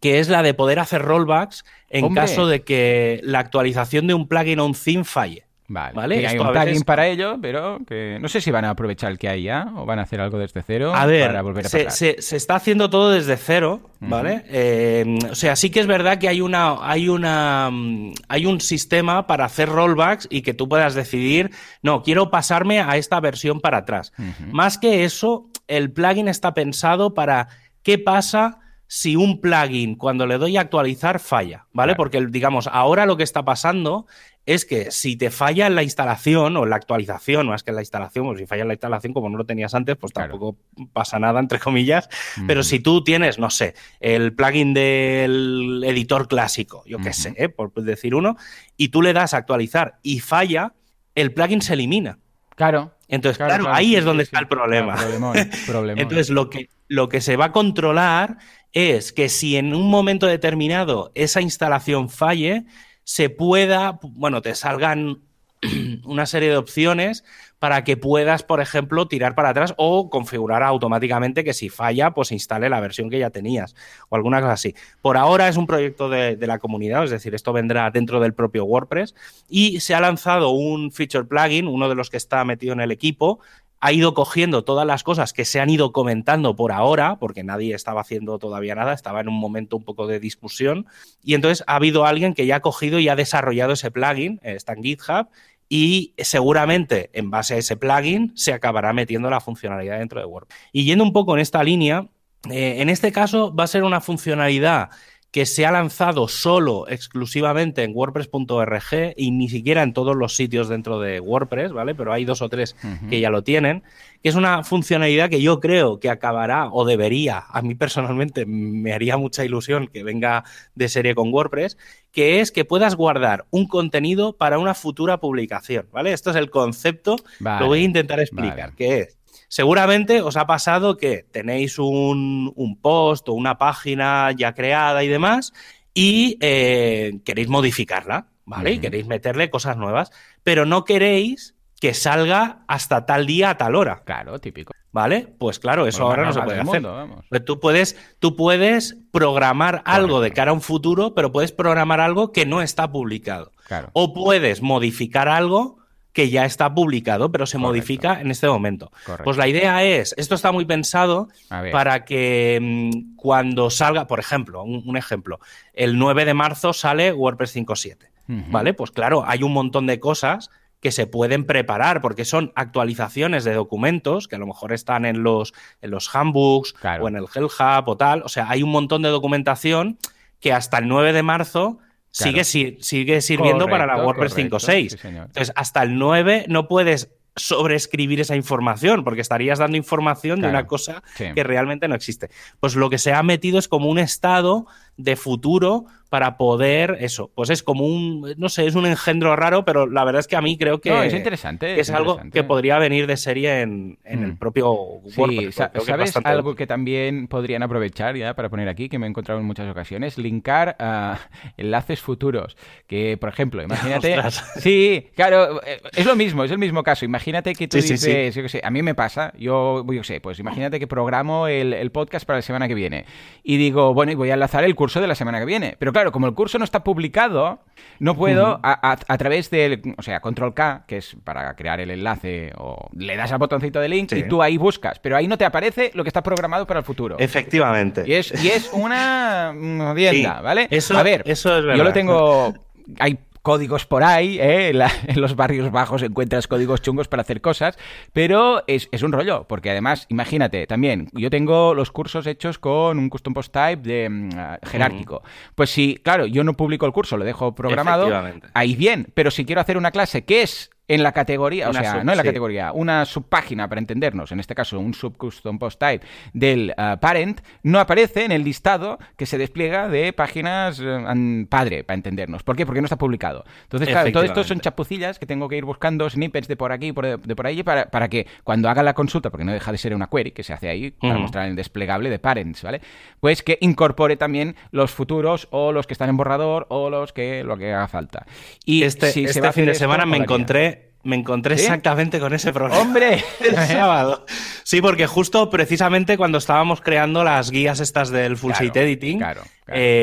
[0.01, 2.22] que es la de poder hacer rollbacks en ¡Hombre!
[2.22, 5.44] caso de que la actualización de un plugin o un theme falle.
[5.70, 8.64] Vale, Vale, que hay un plugin veces- para ello, pero que no sé si van
[8.64, 11.27] a aprovechar el que hay ya o van a hacer algo desde cero A ver,
[11.27, 14.44] para volver a se, se- se está haciendo todo desde cero, ¿vale?
[14.48, 18.62] Eh, o sea, sí que es verdad que hay una, hay una, mm, hay un
[18.62, 21.51] sistema para hacer rollbacks y que tú puedas decidir,
[21.83, 24.14] no, quiero pasarme a esta versión para atrás.
[24.51, 27.48] Más que eso, el plugin está pensado para
[27.83, 28.59] qué pasa
[28.90, 31.90] si un plugin cuando le doy a actualizar falla, ¿vale?
[31.92, 31.96] Claro.
[31.98, 34.07] Porque digamos, ahora lo que está pasando
[34.46, 37.74] es que si te falla en la instalación o en la actualización, más que en
[37.77, 40.31] la instalación, pues si falla en la instalación como no lo tenías antes, pues Claro.
[40.33, 40.59] tampoco
[40.94, 42.09] pasa nada, entre comillas.
[42.46, 47.51] Pero si tú tienes, no sé, el plugin del editor clásico, yo qué sé, ¿eh?
[47.51, 48.37] por decir uno,
[48.79, 50.72] y tú le das a actualizar y falla,
[51.14, 52.18] el plugin se elimina.
[52.58, 52.92] Claro.
[53.06, 54.96] Entonces, claro, ahí sí, es donde sí, está el problema.
[55.66, 55.96] Problemón.
[55.96, 58.38] Entonces, lo que, lo que se va a controlar
[58.72, 62.66] es que si en un momento determinado esa instalación falle,
[63.04, 65.22] se pueda, bueno, te salgan
[66.04, 67.24] una serie de opciones
[67.58, 72.30] para que puedas, por ejemplo, tirar para atrás o configurar automáticamente que si falla, pues
[72.30, 73.74] instale la versión que ya tenías
[74.08, 74.74] o alguna cosa así.
[75.02, 78.34] Por ahora es un proyecto de, de la comunidad, es decir, esto vendrá dentro del
[78.34, 79.14] propio WordPress
[79.48, 82.92] y se ha lanzado un feature plugin, uno de los que está metido en el
[82.92, 83.40] equipo,
[83.80, 87.74] ha ido cogiendo todas las cosas que se han ido comentando por ahora, porque nadie
[87.74, 90.86] estaba haciendo todavía nada, estaba en un momento un poco de discusión,
[91.22, 94.54] y entonces ha habido alguien que ya ha cogido y ha desarrollado ese plugin, eh,
[94.54, 95.28] está en GitHub,
[95.68, 100.58] y seguramente en base a ese plugin se acabará metiendo la funcionalidad dentro de WordPress.
[100.72, 102.08] Y yendo un poco en esta línea,
[102.50, 104.90] eh, en este caso va a ser una funcionalidad
[105.30, 110.68] que se ha lanzado solo exclusivamente en WordPress.org y ni siquiera en todos los sitios
[110.68, 111.94] dentro de WordPress, ¿vale?
[111.94, 112.76] Pero hay dos o tres
[113.10, 113.82] que ya lo tienen,
[114.22, 118.92] que es una funcionalidad que yo creo que acabará o debería, a mí personalmente me
[118.94, 121.76] haría mucha ilusión que venga de serie con WordPress,
[122.10, 126.14] que es que puedas guardar un contenido para una futura publicación, ¿vale?
[126.14, 128.76] Esto es el concepto, Vale, lo voy a intentar explicar, vale.
[128.76, 129.17] que es
[129.48, 135.08] Seguramente os ha pasado que tenéis un, un post o una página ya creada y
[135.08, 135.52] demás
[135.94, 138.72] y eh, queréis modificarla, ¿vale?
[138.72, 140.11] Y queréis meterle cosas nuevas,
[140.42, 144.72] pero no queréis que salga hasta tal día a tal hora, Claro, típico.
[144.90, 145.28] ¿vale?
[145.38, 146.82] Pues claro, eso ahora no se puede hacer.
[146.82, 147.22] mundo.
[147.28, 152.00] Pues tú puedes, tú puedes programar algo de cara a un futuro, pero puedes programar
[152.00, 153.52] algo que no está publicado.
[153.66, 153.90] Claro.
[153.92, 155.77] O puedes modificar algo
[156.18, 157.68] que ya está publicado, pero se Correcto.
[157.68, 158.90] modifica en este momento.
[159.07, 159.22] Correcto.
[159.22, 161.28] Pues la idea es, esto está muy pensado
[161.70, 165.38] para que mm, cuando salga, por ejemplo, un, un ejemplo,
[165.74, 168.50] el 9 de marzo sale WordPress 5.7, Ujú.
[168.50, 168.74] ¿vale?
[168.74, 170.50] Pues claro, hay un montón de cosas
[170.81, 175.22] que se pueden preparar porque son actualizaciones de documentos que a lo mejor están en
[175.22, 177.04] los, en los handbooks Claro.
[177.04, 178.22] o en el Hell Hub o tal.
[178.24, 179.98] O sea, hay un montón de documentación
[180.40, 181.78] que hasta el 9 de marzo
[182.16, 182.30] Claro.
[182.32, 184.88] sigue, si- sigue sirviendo para la WordPress correcto, 5.6.
[184.90, 185.08] sí.
[185.08, 190.66] Entonces, hasta el 9 no puedes sobreescribir esa información, porque estarías dando información de una
[190.66, 191.26] cosa sí.
[191.34, 192.30] que realmente no existe.
[192.60, 194.66] Pues lo que se ha metido es como un estado
[194.98, 197.30] de futuro para poder eso.
[197.34, 200.37] Pues es como un, no sé, es un engendro raro, pero la verdad es que
[200.37, 201.74] a mí creo que No, es interesante.
[201.74, 202.38] que es algo interesante.
[202.38, 204.37] que podría venir de serie en, en el Mm.
[204.38, 204.74] propio
[205.06, 205.54] Sí, WordPress.
[205.56, 209.11] creo es ¿sabes algo que también podrían aprovechar ya para poner aquí, que me he
[209.11, 210.16] encontrado en muchas ocasiones?
[210.16, 211.18] Linkar a
[211.58, 212.56] enlaces futuros.
[212.87, 213.62] Que, por ejemplo,
[214.02, 214.16] imagínate...
[214.56, 217.04] Sí, claro, eh, es lo mismo, es el mismo caso.
[217.04, 220.00] Imagínate que tú Sí, sí, dices, yo qué sé, a mí me pasa, yo, yo
[220.00, 223.04] qué sé, pues imagínate que programo el, el podcast para la semana que viene
[223.42, 225.77] y digo, bueno, y voy a enlazar el curso de la semana que viene.
[225.79, 227.61] Pero claro, como el curso no está publicado,
[227.98, 231.81] no puedo a, a- a través del, o sea, control K, que es para crear
[231.81, 234.20] el enlace, o le das al botoncito de link Sí.
[234.20, 236.85] y tú ahí buscas, pero ahí no te aparece lo que está programado para el
[236.87, 237.16] futuro.
[237.18, 238.05] Efectivamente.
[238.07, 240.68] Y es, y es una jodienda, Sí, ¿vale?
[240.70, 241.85] eso- a ver, eso es yo verdad.
[241.85, 242.55] lo tengo...
[243.01, 244.68] Hay códigos por ahí, ¿eh?
[245.06, 247.78] en los barrios bajos encuentras códigos chungos para hacer cosas,
[248.12, 253.08] pero es, un rollo, porque además, imagínate, también, yo tengo los cursos hechos con un
[253.08, 254.30] custom post type de mm,
[254.66, 255.22] jerárquico.
[255.54, 258.11] Pues si, claro, yo no publico el curso, lo dejo programado,
[258.52, 262.03] ahí bien, pero si quiero hacer una clase que es en la categoría, o sea,
[262.03, 266.07] no en la categoría, una subpágina para entendernos, en este caso un subcustom post type
[266.33, 271.85] del uh, parent, no aparece en el listado que se despliega de páginas uh, padre
[271.85, 272.42] para entendernos.
[272.42, 272.64] ¿Por qué?
[272.64, 273.44] Porque no está publicado.
[273.64, 276.92] Entonces, claro, todo esto son chapucillas que tengo que ir buscando snippets de por aquí,
[276.92, 279.79] por de, por ahí, para, para, que cuando haga la consulta, porque no deja de
[279.79, 282.81] ser una query que se hace ahí para mostrar el desplegable de parents, ¿vale?
[283.20, 287.44] Pues que incorpore también los futuros o los que están en borrador o los que
[287.44, 288.27] lo que haga falta.
[288.64, 292.80] Y este, si este fin de semana me encontré me encontré exactamente con ese problema.
[292.80, 293.24] ¡Hombre!
[293.40, 294.26] El sábado.
[294.64, 299.42] Sí, porque justo precisamente cuando estábamos creando las guías estas del Full Site Editing, claro,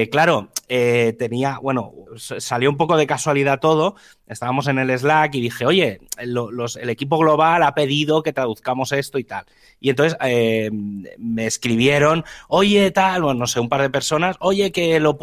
[0.09, 3.95] claro, eh, eh, tenía, bueno, salió un poco de casualidad todo.
[4.25, 9.19] Estábamos en el Slack y dije, oye, el equipo global ha pedido que traduzcamos esto
[9.19, 9.45] y tal.
[9.79, 14.71] Y entonces eh, me escribieron, oye, tal, bueno, no sé, un par de personas, oye,
[14.71, 15.17] que lo,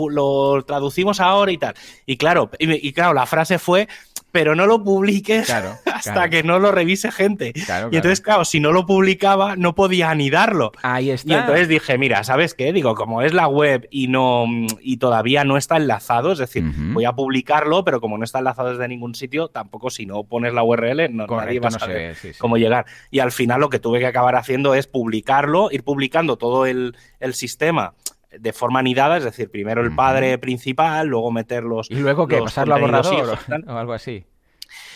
[0.64, 1.74] traducimos ahora y tal.
[2.06, 3.88] Y claro, y claro, la frase fue
[4.32, 5.48] pero no lo publiques
[5.84, 7.52] hasta que no lo revise gente.
[7.54, 10.72] y entonces, claro, si no lo publicaba, no podía anidarlo.
[10.82, 11.32] Ahí está.
[11.32, 12.72] Y entonces dije, mira, ¿sabes qué?
[12.72, 14.46] Digo, como es la web y no
[14.80, 18.70] y todavía no está enlazado, es decir, voy a publicarlo, pero como no está enlazado
[18.70, 22.56] desde ningún sitio, tampoco si no pones la URL, no, nadie va a saber cómo
[22.56, 22.86] llegar.
[23.10, 26.96] Y al final lo que tuve que acabar haciendo es publicarlo, ir publicando todo el,
[27.20, 27.94] el sistema
[28.38, 31.90] de forma anidada, es decir, primero el padre principal, luego meter los.
[31.90, 34.24] Y luego que pasarlo a borrador o, algo así.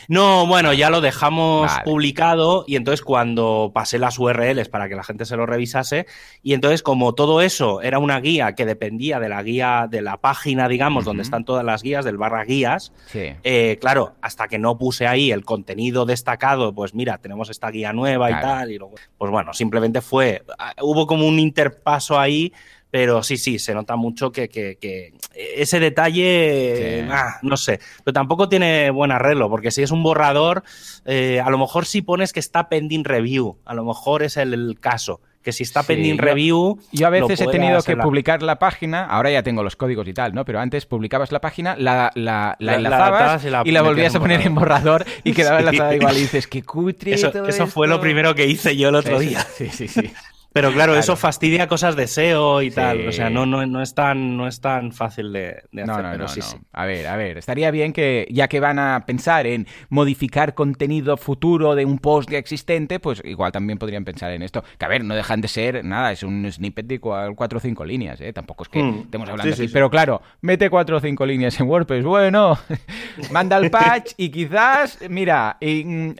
[0.09, 5.03] No, bueno, ya lo dejamos publicado y entonces cuando pasé las URLs para que la
[5.03, 6.07] gente se lo revisase
[6.43, 10.19] y entonces como todo eso era una guía que dependía de la guía de la
[10.19, 14.79] página, digamos, donde están todas las guías del barra guías, eh, claro, hasta que no
[14.79, 18.95] puse ahí el contenido destacado, pues mira, tenemos esta guía nueva y tal, y luego,
[19.19, 22.53] pues bueno, simplemente fue, ah, hubo como un interpaso ahí
[22.91, 28.91] pero sí, sí, se nota mucho que, ese detalle, ah, no sé, pero tampoco tiene
[28.91, 30.63] buen arreglo, porque si es un borrador,
[31.05, 34.79] eh, a lo mejor si pones que está pending review, a lo mejor es el,
[34.81, 36.81] caso que si está pending review.
[36.91, 40.13] Yo a veces he tenido que publicar la página, ahora ya tengo los códigos y
[40.13, 40.45] tal, ¿no?
[40.45, 45.05] Pero antes publicabas la página, la, la, enlazabas y la, volvías a poner en borrador
[45.23, 46.17] y quedaba enlazada igual.
[46.17, 47.15] Y dices, qué cutre.
[47.15, 49.41] Eso, eso fue lo primero que hice yo el otro día.
[49.57, 50.13] Sí, sí, sí.
[50.57, 53.07] Pero claro, eso fastidia cosas de SEO y tal.
[53.09, 55.87] O sea, no, no, no, es tan, no es tan fácil de, hacer.
[55.87, 56.27] No, no, no,
[56.73, 57.37] A ver, a ver.
[57.37, 62.31] Estaría bien que, ya que van a pensar en modificar contenido futuro de un post
[62.31, 64.65] ya existente, pues igual también podrían pensar en esto.
[64.79, 67.85] Que a ver, no dejan de ser nada, es un snippet de cuatro o cinco
[67.85, 68.33] líneas, ¿eh?
[68.33, 69.01] Tampoco es que hmm.
[69.03, 69.69] estemos hablando así.
[69.69, 72.03] Pero claro, mete cuatro o cinco líneas en WordPress.
[72.03, 72.59] Bueno,
[73.31, 76.13] manda el patch y quizás, mira, mm,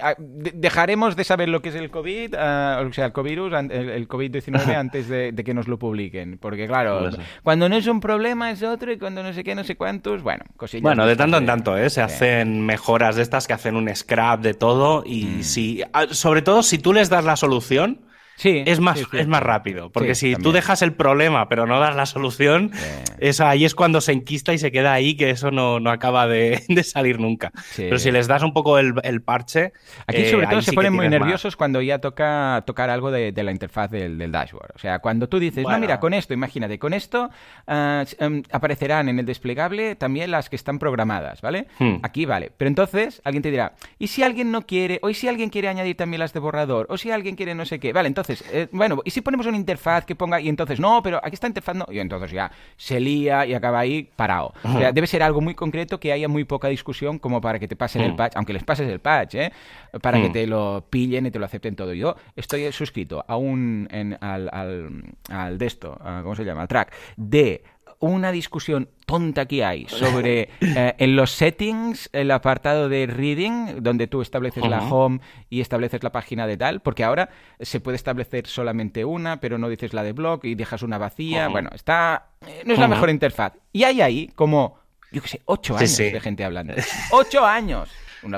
[0.53, 4.26] dejaremos de saber lo que es el COVID, ah, o sea, el COVID, el COVID
[4.29, 6.39] 19 antes de, que nos lo publiquen.
[6.39, 7.11] Porque claro,
[7.43, 10.23] cuando no es un problema es otro y cuando no sé qué, no sé cuántos,
[10.23, 10.83] bueno, cosillas.
[10.83, 11.91] Bueno, de tanto en tanto, ¿eh?
[11.91, 15.43] Se hacen mejoras de estas que hacen un scrap de todo y mm.
[15.43, 18.01] si, ah, sobre todo si tú les das la solución,
[18.37, 19.91] Sí, es más, es más rápido.
[19.91, 22.71] Porque si tú dejas el problema pero no das la solución,
[23.41, 27.19] ahí es cuando se enquista y se queda ahí, que eso no, acaba de, salir
[27.19, 27.53] nunca.
[27.77, 29.73] Pero si les das un poco el, parche.
[30.07, 33.51] Aquí, sobre eh, todo, se ponen muy nerviosos cuando ya toca tocar algo de, la
[33.51, 34.73] interfaz del, dashboard.
[34.75, 37.31] O sea, cuando tú dices, no, mira, con esto, imagínate, con esto
[37.67, 41.69] ah, em, aparecerán en el desplegable también las que están programadas, ¿vale?
[41.79, 41.97] Hmm.
[42.03, 42.53] Aquí vale.
[42.57, 44.99] Pero entonces alguien te dirá, ¿y si alguien no quiere?
[45.03, 46.87] ¿O si alguien quiere añadir también las de borrador?
[46.91, 47.93] ¿O si alguien quiere no sé qué?
[47.93, 51.03] Vale, entonces entonces, eh, bueno, ¿y si ponemos una interfaz que ponga y entonces no,
[51.03, 51.87] pero aquí está interfaz no?
[51.91, 54.53] Y entonces ya se lía y acaba ahí parado.
[54.65, 57.69] O sea, debe ser algo muy concreto que haya muy poca discusión como para que
[57.69, 58.17] te pasen el mm.
[58.17, 59.53] patch, aunque les pases el patch, ¿eh?
[60.03, 60.33] Para que mm.
[60.33, 61.95] te lo pillen y te lo acepten todo.
[61.95, 63.89] Yo estoy suscrito a un,
[64.21, 66.63] al, al, al de esto, ¿cómo se llama?
[66.63, 67.63] Al track de
[68.01, 74.07] una discusión tonta que hay sobre eh, en los settings, el apartado de reading, donde
[74.07, 77.31] tú estableces la home y estableces la página de tal, porque ahora
[77.61, 81.49] se puede establecer solamente una, pero no dices la de blog y dejas una vacía.
[81.49, 82.27] Bueno, está.
[82.47, 83.53] Eh, no es la mejor interfaz.
[83.73, 84.79] Y hay ahí como,
[85.13, 86.75] yo qué sé, ocho años de gente hablando.
[87.13, 87.89] ¡Ocho años!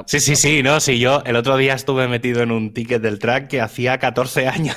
[0.07, 3.18] Sí, sí, sí, no, sí, yo el otro día estuve metido en un ticket del
[3.18, 4.77] track que hacía 14 años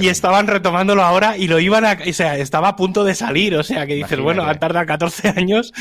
[0.00, 1.98] y estaban retomándolo ahora y lo iban a.
[2.08, 3.54] O sea, estaba a punto de salir.
[3.56, 5.72] O sea, que dices, bueno, han tardado 14 años,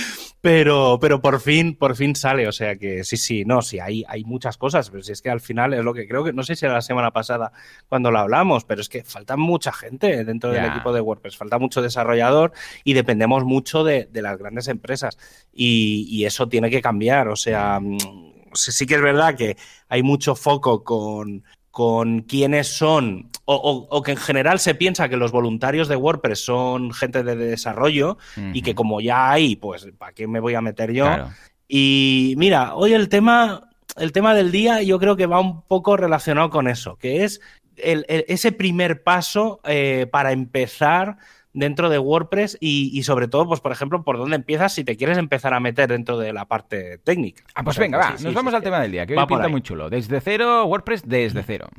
[0.41, 2.47] pero, pero por fin, por fin sale.
[2.47, 4.89] O sea que sí, sí, no, sí, hay, hay muchas cosas.
[4.89, 6.33] Pero si es que al final es lo que creo que.
[6.33, 7.51] No sé si era la semana pasada
[7.87, 11.37] cuando lo hablamos, pero es que falta mucha gente dentro del equipo de WordPress.
[11.37, 12.51] Falta mucho desarrollador
[12.83, 15.17] y dependemos mucho de, las grandes empresas.
[15.53, 16.98] Y, y, eso tiene que cambiar.
[17.29, 17.79] O sea.
[17.79, 17.97] Mm,
[18.53, 19.57] sí que es verdad que
[19.87, 25.31] hay mucho foco con, con quiénes son, o, que en general se piensa que los
[25.31, 28.17] voluntarios de WordPress son gente de desarrollo
[28.53, 31.07] y que como ya hay, pues, ¿para qué me voy a meter yo?
[31.67, 35.97] Y mira, hoy el tema, el tema del día yo creo que va un poco
[35.97, 37.41] relacionado con eso, que es
[37.75, 41.17] ese primer paso eh, para empezar
[41.53, 45.17] dentro de WordPress y, sobre todo, pues por ejemplo, por dónde empiezas si te quieres
[45.17, 47.43] empezar a meter dentro de la parte técnica.
[47.55, 49.89] Ah, pues venga, va, nos vamos al tema del día, que hoy pinta muy chulo.
[49.89, 51.69] Desde cero, WordPress desde cero.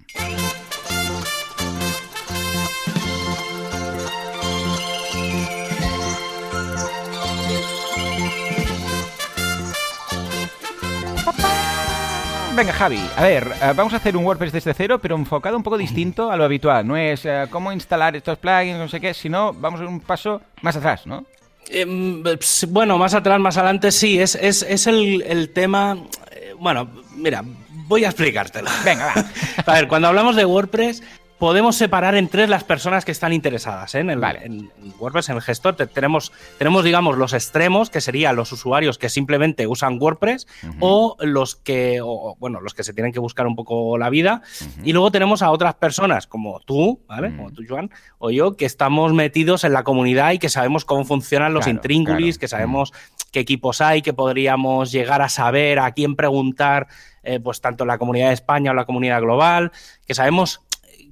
[12.60, 15.62] Venga, Javi, a ver, eh, vamos a hacer un WordPress desde cero, pero enfocado un
[15.62, 16.86] poco distinto a lo habitual.
[16.86, 20.42] No es eh, cómo instalar estos plugins, no sé qué, sino vamos a un paso
[20.60, 21.24] más atrás, ¿no?
[21.70, 22.22] Em,
[22.68, 25.96] bueno, más atrás, más adelante, sí, es, es, el, el, tema.
[26.32, 28.68] Eh, bueno, mira, voy a explicártelo.
[28.84, 29.24] Venga, va.
[29.72, 31.02] a ver, cuando hablamos de WordPress,
[31.40, 34.00] podemos separar en tres las personas que están interesadas ¿eh?
[34.00, 35.74] en, el, en, WordPress, en el gestor.
[35.74, 40.46] tenemos, tenemos, digamos, los extremos, que serían los usuarios que simplemente usan WordPress
[40.80, 42.00] o los que,
[42.38, 44.42] bueno, los que se tienen que buscar un poco la vida.
[44.84, 47.34] Y luego tenemos a otras personas, como tú, ¿vale?
[47.34, 51.06] Como tú, Joan, o yo, que estamos metidos en la comunidad y que sabemos cómo
[51.06, 52.92] funcionan los intríngulis, que sabemos
[53.32, 56.88] qué equipos hay, que podríamos llegar a saber a quién preguntar,
[57.22, 59.72] eh, pues tanto en la comunidad de España o la comunidad global,
[60.06, 60.60] que sabemos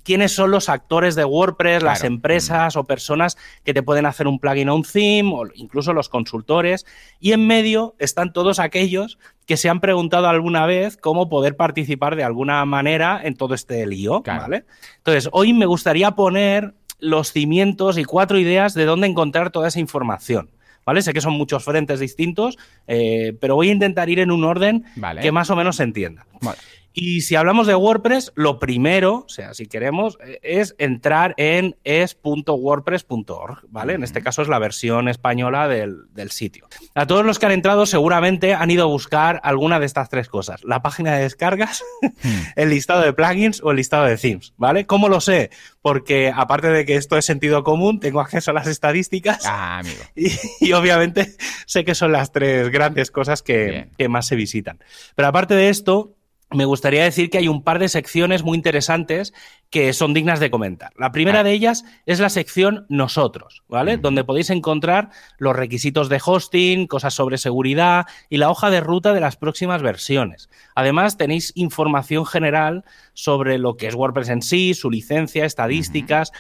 [0.09, 4.39] quiénes son los actores de WordPress, las empresas o personas que te pueden hacer un
[4.39, 6.87] plugin o un theme, o incluso los consultores.
[7.21, 12.17] Y en medio están todos aquellos que se han preguntado alguna vez cómo poder participar
[12.17, 14.23] de alguna manera en todo este lío.
[14.23, 14.65] ¿vale?
[14.97, 19.79] Entonces, hoy me gustaría poner los cimientos y cuatro ideas de dónde encontrar toda esa
[19.79, 20.49] información.
[20.87, 21.03] ¿Vale?
[21.03, 24.87] Sé que son muchos frentes distintos, eh, pero voy a intentar ir en un orden
[25.21, 26.25] que más o menos se entienda.
[26.41, 26.57] Vale.
[27.01, 31.77] Y si hablamos de WordPress, lo primero, o sea, si queremos, eh, es entrar en
[31.85, 33.93] es.wordpress.org, ¿vale?
[33.93, 36.67] En este caso es la versión española del, sitio.
[36.97, 40.29] A todos los que han entrado seguramente han ido a buscar alguna de estas tres
[40.29, 40.65] cosas.
[40.65, 42.29] La página de descargas, hmm.
[42.57, 44.85] el listado de plugins o el listado de themes, ¿vale?
[44.85, 45.51] ¿Cómo lo sé?
[45.81, 49.47] Porque aparte de que esto es sentido común, tengo acceso a las estadísticas.
[49.47, 50.03] Ah, amigo.
[50.61, 54.81] Y, obviamente sé que son las tres grandes cosas que, que más se visitan.
[55.15, 56.18] Pero aparte de esto,
[56.51, 59.35] me gustaría decir que hay un par de secciones muy interesantes
[59.71, 60.93] que son dignas de comentar.
[60.97, 61.43] La primera ah.
[61.43, 63.99] de ellas es la sección Nosotros, ¿vale?
[63.99, 69.13] Donde podéis encontrar los requisitos de hosting, cosas sobre seguridad y la hoja de ruta
[69.13, 70.49] de las próximas versiones.
[70.75, 76.33] Además, tenéis información general sobre lo que es WordPress en sí, su licencia, estadísticas.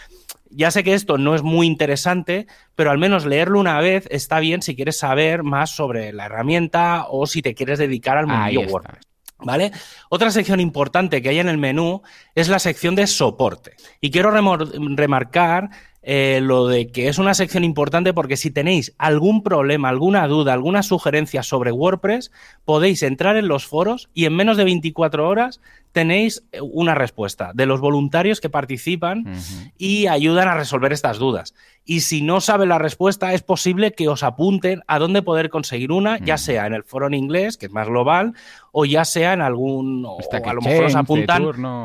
[0.51, 4.41] Ya sé que esto no es muy interesante, pero al menos leerlo una vez está
[4.41, 8.63] bien si quieres saber más sobre la herramienta o si te quieres dedicar al mundo
[8.73, 9.08] WordPress.
[9.41, 9.71] ¿Vale?
[10.09, 12.03] Otra sección importante que hay en el menú
[12.35, 13.77] es la sección de soporte.
[14.01, 15.71] Y quiero remarcar
[16.11, 20.55] eh, lo de que es una sección importante porque si tenéis algún problema, alguna duda,
[20.55, 22.33] alguna sugerencia sobre WordPress,
[22.65, 25.61] podéis entrar en los foros y en menos de 24 horas
[25.93, 29.35] tenéis eh, una respuesta de los voluntarios que participan
[29.77, 31.55] y ayudan a resolver estas dudas.
[31.85, 35.93] Y si no sabe la respuesta, es posible que os apunten a dónde poder conseguir
[35.93, 38.33] una, ya sea en el foro en inglés, que es más global,
[38.73, 41.43] o ya sea en algún, o a lo mejor os apuntan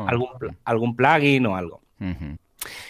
[0.08, 1.82] algún, algún plugin o algo.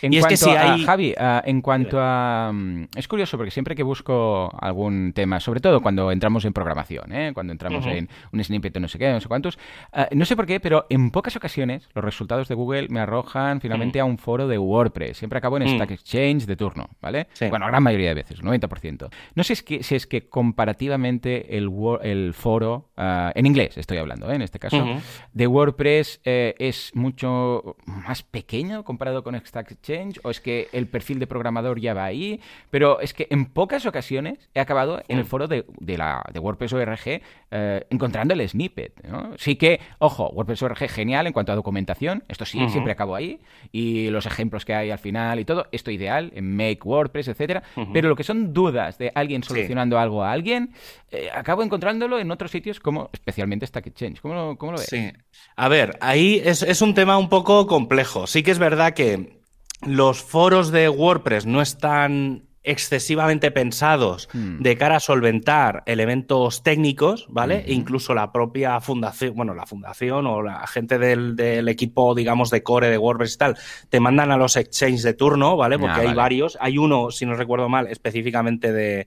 [0.03, 0.85] En y es que si hay...
[0.85, 2.51] Javi, en cuanto a...
[2.53, 7.13] Mm, es curioso porque siempre que busco algún tema, sobre todo cuando entramos en programación,
[7.13, 7.33] ¿eh?
[7.35, 9.59] cuando entramos en un snippet no sé qué, no sé cuántos,
[9.93, 13.61] ah, no sé por qué, pero en pocas ocasiones los resultados de Google me arrojan
[13.61, 15.19] finalmente a un foro de WordPress.
[15.19, 17.29] Siempre acabo en Stack Exchange de turno, ¿vale?
[17.49, 19.09] Bueno, gran mayoría de veces, 90%.
[19.35, 21.71] No sé si es que, si es que comparativamente el,
[22.03, 24.35] el foro, ah, en inglés estoy hablando, ¿eh?
[24.35, 24.85] en este caso,
[25.33, 30.87] de WordPress eh, es mucho más pequeño comparado con Stack Exchange o es que el
[30.87, 35.19] perfil de programador ya va ahí, pero es que en pocas ocasiones he acabado en
[35.19, 35.65] el foro de,
[35.97, 38.93] la, de WordPress ORG eh, encontrando el snippet.
[39.37, 43.41] Sí que, ojo, WordPress ORG genial en cuanto a documentación, esto sí, siempre acabo ahí,
[43.73, 47.63] y los ejemplos que hay al final y todo, esto ideal, en Make WordPress, etcétera,
[47.93, 50.73] pero lo que son dudas de alguien solucionando algo a alguien,
[51.11, 54.21] eh, acabo encontrándolo en otros sitios como especialmente Stack Exchange.
[54.21, 54.89] ¿Cómo lo, cómo lo ves?
[54.89, 55.13] Sí.
[55.57, 58.27] A ver, ahí es, es un tema un poco complejo.
[58.27, 59.41] Sí que es verdad que
[59.87, 64.63] los foros de WordPress no están excesivamente pensados hmm.
[64.63, 67.63] de cara a solventar elementos técnicos, ¿vale?
[67.67, 72.63] E incluso la propia fundación, bueno, la fundación o la gente del, equipo, digamos, de
[72.63, 73.59] core de WordPress y tal,
[73.91, 75.79] te mandan a los exchanges de turno, ¿vale?
[75.79, 76.57] Porque ah, hay varios.
[76.59, 79.07] Hay uno, si no recuerdo mal, específicamente de,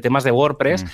[0.00, 0.84] temas de WordPress.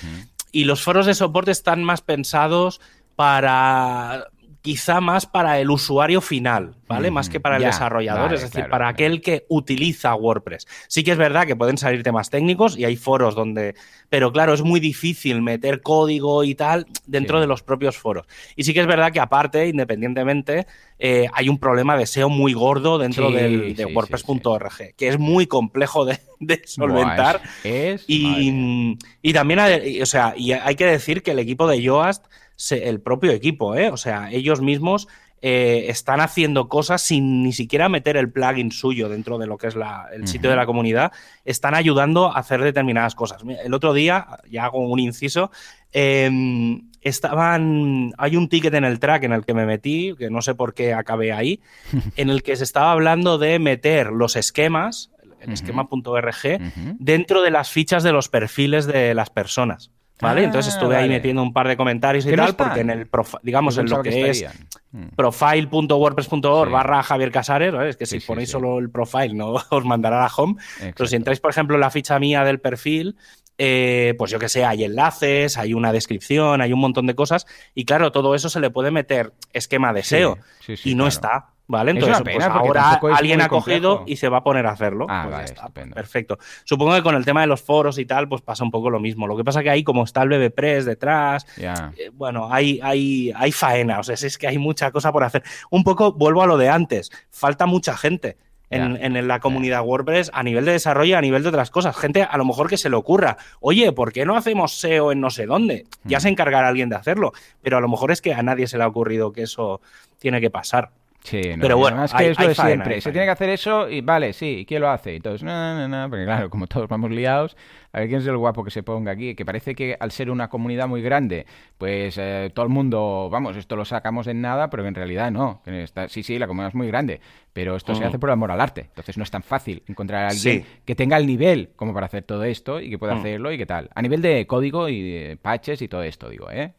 [0.51, 2.79] Y los foros de soporte están más pensados
[3.15, 4.27] para
[4.63, 7.11] quizá más para el usuario final, ¿vale?
[7.11, 10.67] más que para el desarrollador, es decir, para aquel que utiliza WordPress.
[10.87, 13.75] Sí que es verdad que pueden salir temas técnicos y hay foros donde,
[14.07, 18.25] pero claro, es muy difícil meter código y tal dentro de los propios foros.
[18.55, 20.65] Y sí que es verdad que aparte, independientemente,
[20.97, 25.45] eh, hay un problema de SEO muy gordo dentro del, de WordPress.org, que es muy
[25.45, 26.21] complejo de,
[26.63, 27.41] solventar.
[27.65, 32.25] y, y, también, hay, o sea, y hay que decir que el equipo de Yoast
[32.69, 33.89] el propio equipo, ¿eh?
[33.89, 35.07] O sea, ellos mismos
[35.45, 39.67] eh, están haciendo cosas sin ni siquiera meter el plugin suyo dentro de lo que
[39.67, 39.75] es
[40.13, 41.11] el sitio de la comunidad,
[41.43, 43.43] están ayudando a hacer determinadas cosas.
[43.61, 45.51] El otro día, ya hago un inciso,
[45.91, 50.41] em, estaban, hay un ticket en el track en el que me metí, que no
[50.41, 51.59] sé por qué acabé ahí,
[52.15, 56.61] en el que se estaba hablando de meter los esquemas, el esquema.org,
[56.99, 59.91] dentro de las fichas de los perfiles de las personas.
[60.23, 60.43] ¿Vale?
[60.43, 63.09] Entonces ah, estuve ahí metiendo un par de comentarios y tal, porque en el,
[63.41, 64.45] digamos, en lo que, es
[64.91, 65.07] mm.
[65.15, 70.23] profile.wordpress.org barra Javier Casares, es que si ponéis solo el profile no os mandará a
[70.23, 70.55] la home,
[70.95, 73.17] pero si entráis, por ejemplo, en la ficha mía del perfil,
[73.57, 77.45] eh, pues yo que sé, hay enlaces, hay una descripción, hay un montón de cosas,
[77.75, 80.37] y claro, todo eso se le puede meter esquema de SEO,
[80.83, 81.52] y no está.
[81.65, 81.91] ¿Vale?
[81.91, 85.05] Entonces, pues ahora alguien ha cogido y se va a poner a hacerlo.
[85.09, 85.53] Ah, pues
[85.93, 86.37] perfecto.
[86.65, 88.99] Supongo que con el tema de los foros y tal, pues pasa un poco lo
[88.99, 89.27] mismo.
[89.27, 93.51] Lo que pasa que ahí, como está el BBPress detrás, eh, bueno, hay, hay, hay
[93.51, 93.99] faena.
[93.99, 95.43] O sea, es que hay mucha cosa por hacer.
[95.69, 98.37] Un poco, vuelvo a lo de antes, falta mucha gente.
[98.69, 101.95] En, la comunidad WordPress a nivel de desarrollo, a nivel de otras cosas.
[101.95, 105.21] Gente a lo mejor que se le ocurra, oye, ¿por qué no hacemos SEO en
[105.21, 105.85] no sé dónde?
[106.05, 108.79] Ya se encargará alguien de hacerlo, pero a lo mejor es que a nadie se
[108.79, 109.79] le ha ocurrido que eso
[110.17, 110.89] tiene que pasar.
[111.23, 112.99] Sí, pero bueno, es que es lo de siempre.
[113.01, 115.15] Se tiene que hacer eso y vale, sí, ¿quién lo hace?
[115.15, 117.55] Entonces, no, no, no, porque claro, como todos vamos liados,
[117.93, 120.31] a ver quién es el guapo que se ponga aquí, que parece que al ser
[120.31, 121.45] una comunidad muy grande,
[121.77, 125.61] pues eh, todo el mundo, vamos, esto lo sacamos en nada, pero en realidad no.
[126.07, 127.21] sí, sí, la comunidad es muy grande,
[127.53, 128.81] pero esto se hace por amor al arte.
[128.81, 132.23] Entonces no es tan fácil encontrar a alguien que tenga el nivel como para hacer
[132.23, 133.91] todo esto y que pueda hacerlo y qué tal.
[133.93, 136.73] A nivel de código y de patches y todo esto, digo, ¿eh?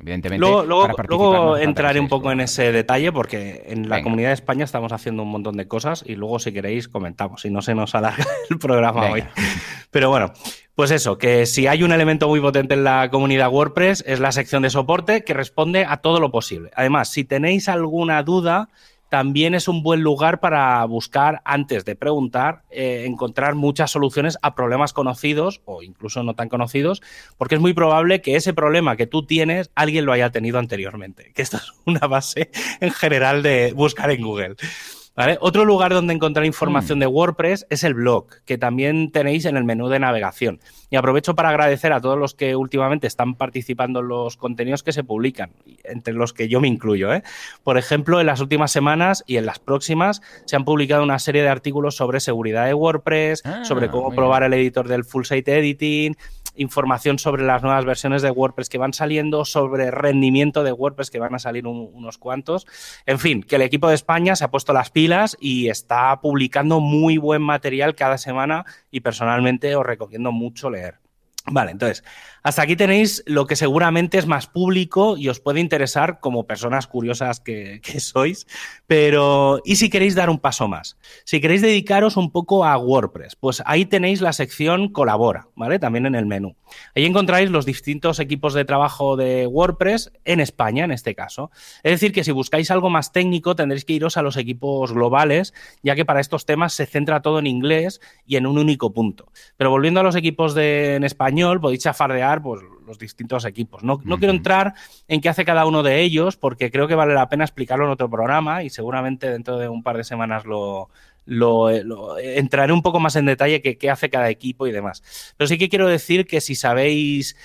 [0.00, 0.38] Evidentemente.
[0.38, 5.22] Luego, entraré un poco en ese detalle porque en la comunidad de España estamos haciendo
[5.24, 8.58] un montón de cosas y luego si queréis comentamos, si no se nos alarga el
[8.58, 9.24] programa hoy.
[9.90, 10.32] Pero bueno,
[10.74, 14.32] pues eso, que si hay un elemento muy potente en la comunidad WordPress es la
[14.32, 16.70] sección de soporte que responde a todo lo posible.
[16.74, 18.68] Además, si tenéis alguna duda,
[19.14, 24.56] también es un buen lugar para buscar, antes de preguntar, eh, encontrar muchas soluciones a
[24.56, 27.00] problemas conocidos o incluso no tan conocidos,
[27.38, 31.30] porque es muy probable que ese problema que tú tienes alguien lo haya tenido anteriormente,
[31.32, 32.50] que esto es una base
[32.80, 34.56] en general de buscar en Google.
[35.40, 37.00] Otro lugar donde encontrar información mm.
[37.00, 40.58] de WordPress es el blog, que también tenéis en el menú de navegación.
[40.90, 44.92] Y aprovecho para agradecer a todos los que últimamente están participando en los contenidos que
[44.92, 45.52] se publican,
[45.84, 47.12] entre los que yo me incluyo.
[47.12, 47.22] ¿eh?
[47.62, 51.42] Por ejemplo, en las últimas semanas y en las próximas se han publicado una serie
[51.42, 55.58] de artículos sobre seguridad de WordPress, ah, sobre cómo probar el editor del Full Site
[55.58, 56.16] Editing,
[56.54, 61.18] información sobre las nuevas versiones de WordPress que van saliendo, sobre rendimiento de WordPress que
[61.18, 62.66] van a salir unos cuantos.
[63.06, 66.80] En fin, que el equipo de España se ha puesto las pilas y está publicando
[66.80, 70.98] muy buen material cada semana y personalmente os recomiendo mucho leer.
[71.46, 72.02] Vale, entonces,
[72.44, 76.86] hasta aquí tenéis lo que seguramente es más público y os puede interesar como personas
[76.86, 78.46] curiosas que, sois,
[78.86, 80.98] pero ¿y si queréis dar un paso más?
[81.24, 85.78] Si queréis dedicaros un poco a WordPress, pues ahí tenéis la sección Colabora, ¿vale?
[85.78, 86.54] También en el menú.
[86.94, 91.50] Ahí encontráis los distintos equipos de trabajo de WordPress en España, en este caso.
[91.82, 95.54] Es decir, que si buscáis algo más técnico tendréis que iros a los equipos globales,
[95.82, 99.32] ya que para estos temas se centra todo en inglés y en un único punto.
[99.56, 103.82] Pero volviendo a los equipos de, en español, podéis chafardear pues, los distintos equipos.
[103.82, 104.74] No, quiero entrar
[105.08, 107.90] en qué hace cada uno de ellos, porque creo que vale la pena explicarlo en
[107.90, 110.90] otro programa y seguramente dentro de un par de semanas lo,
[111.26, 115.34] lo, entraré un poco más en detalle que qué hace cada equipo y demás.
[115.36, 117.36] Pero sí que quiero decir que si sabéis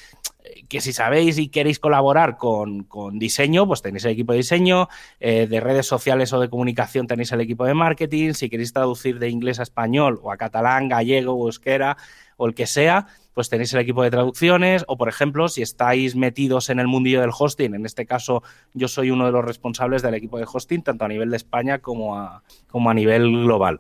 [0.68, 4.88] que si sabéis y queréis colaborar con, diseño, pues tenéis el equipo de diseño,
[5.20, 9.20] eh, de redes sociales o de comunicación tenéis el equipo de marketing, si queréis traducir
[9.20, 11.98] de inglés a español o a catalán, gallego o euskera
[12.38, 13.08] o el que sea,
[13.40, 17.22] pues tenéis el equipo de traducciones o, por ejemplo, si estáis metidos en el mundillo
[17.22, 20.84] del hosting, en este caso yo soy uno de los responsables del equipo de hosting,
[20.84, 23.80] tanto a nivel de España como a, como a nivel global.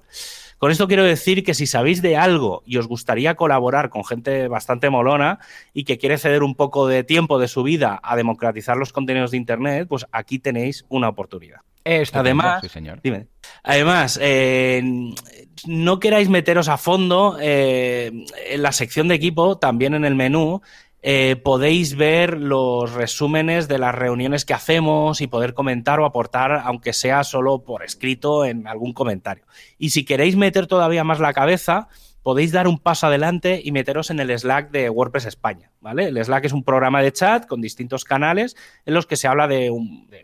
[0.59, 4.47] Con esto quiero decir que si sabéis de algo y os gustaría colaborar con gente
[4.47, 5.39] bastante molona
[5.73, 9.31] y que quiere ceder un poco de tiempo de su vida a democratizar los contenidos
[9.31, 11.59] de Internet, pues aquí tenéis una oportunidad.
[12.13, 13.01] además, señor.
[13.63, 14.81] Además eh,
[15.65, 20.61] no queráis meteros a fondo eh, en la sección de equipo, también en el menú,
[21.01, 26.61] eh, podéis ver los resúmenes de las reuniones que hacemos y poder comentar o aportar,
[26.65, 29.45] aunque sea solo por escrito en algún comentario.
[29.77, 31.87] Y si queréis meter todavía más la cabeza,
[32.21, 36.05] podéis dar un paso adelante y meteros en el Slack de WordPress España, ¿vale?
[36.05, 38.55] El Slack es un programa de chat con distintos canales
[38.85, 39.71] en los que se habla de,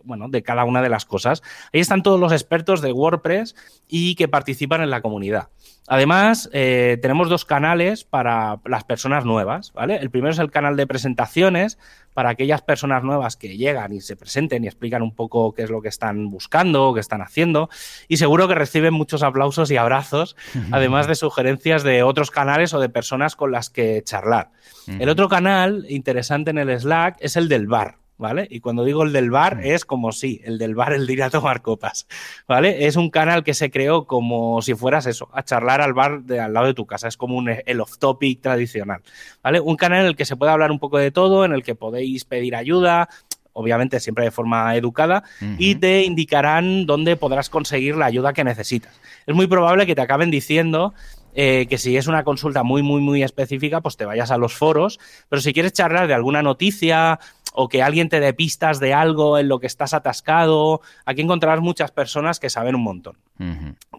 [0.03, 1.41] bueno, de cada una de las cosas.
[1.74, 3.56] Ahí están todos los expertos de WordPress
[3.88, 5.49] y que participan en la comunidad.
[5.88, 9.97] Además, eh, tenemos dos canales para las personas nuevas, ¿vale?
[9.97, 11.78] El primero es el canal de presentaciones
[12.16, 15.70] para aquellas personas nuevas que llegan y se presenten y explican un poco qué es
[15.70, 17.70] lo que están buscando, qué están haciendo.
[18.08, 20.36] Y seguro que reciben muchos aplausos y abrazos,
[20.72, 24.49] además de sugerencias de otros canales o de personas con las que charlar.
[24.88, 25.45] El otro canal
[25.89, 27.98] interesante en el Slack es el del bar.
[28.18, 28.48] ¿vale?
[28.50, 31.24] Y cuando digo el del bar, es como si, el del bar, el de ir
[31.24, 32.08] a tomar copas,
[32.48, 32.88] ¿vale?
[32.88, 36.39] Es un canal que se creó como si fueras eso, a charlar al bar de
[36.39, 39.02] al lado de tu casa, es como un, el off-topic tradicional,
[39.43, 39.60] ¿vale?
[39.60, 41.76] Un canal en el que se puede hablar un poco de todo, en el que
[41.76, 43.10] podéis pedir ayuda,
[43.54, 45.24] obviamente siempre de forma educada,
[45.58, 49.00] y te indicarán dónde podrás conseguir la ayuda que necesitas.
[49.26, 50.93] Es muy probable que te acaben diciendo
[51.36, 54.54] eh, que si es una consulta muy, muy, muy específica, pues te vayas a los
[54.54, 57.20] foros, pero si quieres charlar de alguna noticia
[57.56, 60.82] o que alguien te dé pistas de algo en lo que estás atascado.
[61.06, 63.18] Aquí encontrarás muchas personas que saben un montón.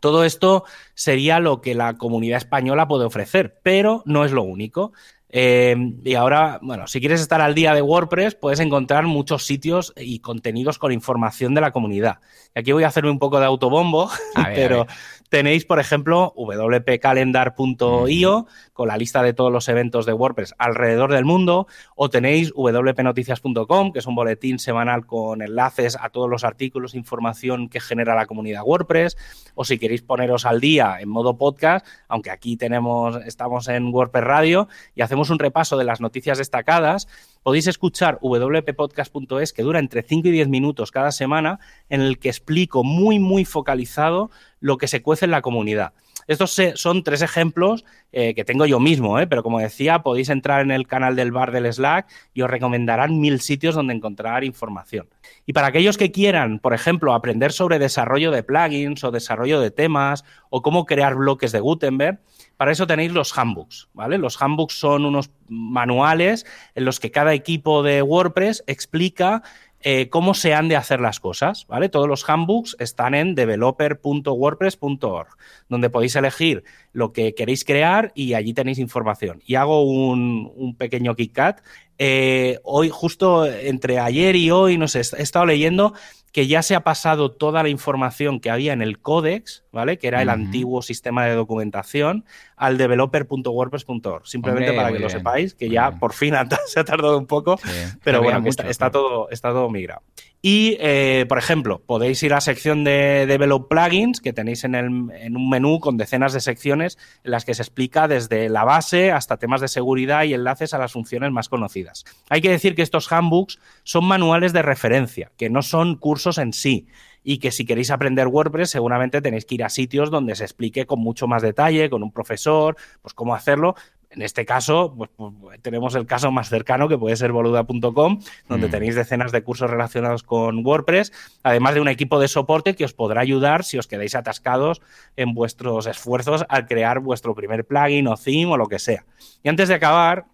[0.01, 0.65] Todo esto
[0.95, 4.93] sería lo que la comunidad española puede ofrecer, pero no es lo único.
[5.29, 5.75] Eh,
[6.05, 10.21] y ahora, bueno, si quieres estar al día de WordPress, puedes encontrar muchos sitios y
[10.21, 12.21] contenidos con información de la comunidad.
[12.55, 14.11] Y aquí voy a hacerme un poco de autobombo,
[14.55, 14.87] pero
[15.29, 21.25] tenéis, por ejemplo, wpcalendar.io con la lista de todos los eventos de WordPress alrededor del
[21.25, 26.95] mundo, o tenéis wpnoticias.com, que es un boletín semanal con enlaces a todos los artículos,
[26.95, 29.17] e información que genera la comunidad WordPress,
[29.55, 34.25] o si queréis poneros al día en modo podcast, aunque aquí tenemos, estamos en WordPress
[34.25, 37.09] Radio y hacemos un repaso de las noticias destacadas,
[37.47, 42.29] podéis escuchar wppodcast.es que dura entre 5 y 10 minutos cada semana en el que
[42.29, 45.93] explico muy, muy focalizado lo que se cuece en la comunidad.
[46.27, 50.61] Estos son tres ejemplos eh, que tengo yo mismo, eh, pero como decía, podéis entrar
[50.61, 55.09] en el canal del bar del Slack y os recomendarán mil sitios donde encontrar información.
[55.47, 59.71] Y para aquellos que quieran, por ejemplo, aprender sobre desarrollo de plugins o desarrollo de
[59.71, 62.19] temas o cómo crear bloques de Gutenberg,
[62.57, 64.19] para eso tenéis los handbooks, ¿vale?
[64.19, 69.43] Los handbooks son unos manuales en los que cada equipo de WordPress explica
[69.81, 71.89] eh, cómo se han de hacer las cosas, ¿vale?
[71.89, 75.29] Todos los handbooks están en developer.wordpress.org,
[75.69, 79.43] donde podéis elegir lo que queréis crear y allí tenéis información.
[79.47, 81.61] Y hago un, pequeño KitKat.
[81.99, 85.95] Eh, hoy, justo entre ayer y hoy, no sé, he estado leyendo
[86.37, 89.97] que ya se ha pasado toda la información que había en el códex, ¿vale?
[89.97, 92.27] Que era el antiguo sistema de documentación,
[92.57, 94.27] al developer.wordpress.org.
[94.27, 96.35] Simplemente para que lo sepáis, que ya por fin
[96.67, 97.59] se ha tardado un poco,
[98.05, 100.03] pero bueno, está, todo, está todo migrado.
[100.49, 104.77] Y, eh, por ejemplo, podéis ir a la sección de Develop Plugins, que tenéis en,
[104.77, 109.11] en, un menú con decenas de secciones en las que se explica desde la base
[109.11, 112.05] hasta temas de seguridad y enlaces a las funciones más conocidas.
[112.31, 116.53] Hay que decir que estos handbooks son manuales de referencia, que no son cursos en
[116.53, 116.87] sí
[117.29, 120.87] y que si queréis aprender WordPress seguramente tenéis que ir a sitios donde se explique
[120.87, 123.75] con mucho más detalle, con un profesor, pues cómo hacerlo,
[124.17, 128.69] en este caso, pues, pues, tenemos el caso más cercano que puede ser boluda.com, donde
[128.69, 128.71] mm.
[128.71, 131.13] tenéis decenas de cursos relacionados con WordPress,
[131.43, 134.81] además de un equipo de soporte que os podrá ayudar si os quedáis atascados
[135.17, 139.05] en vuestros esfuerzos al crear vuestro primer plugin o theme o lo que sea.
[139.43, 140.25] Y antes de acabar,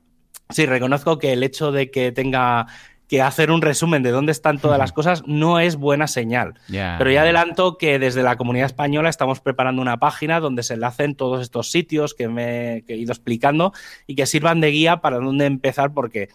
[0.51, 2.69] sí, reconozco que el hecho de que tenga
[3.13, 6.55] que hacer un resumen de dónde están todas las cosas no es buena señal.
[6.67, 11.15] Pero ya adelanto que desde la comunidad española estamos preparando una página donde se enlacen
[11.15, 13.75] todos estos sitios que me he ido explicando
[14.07, 16.31] y que sirvan de guía para dónde empezar porque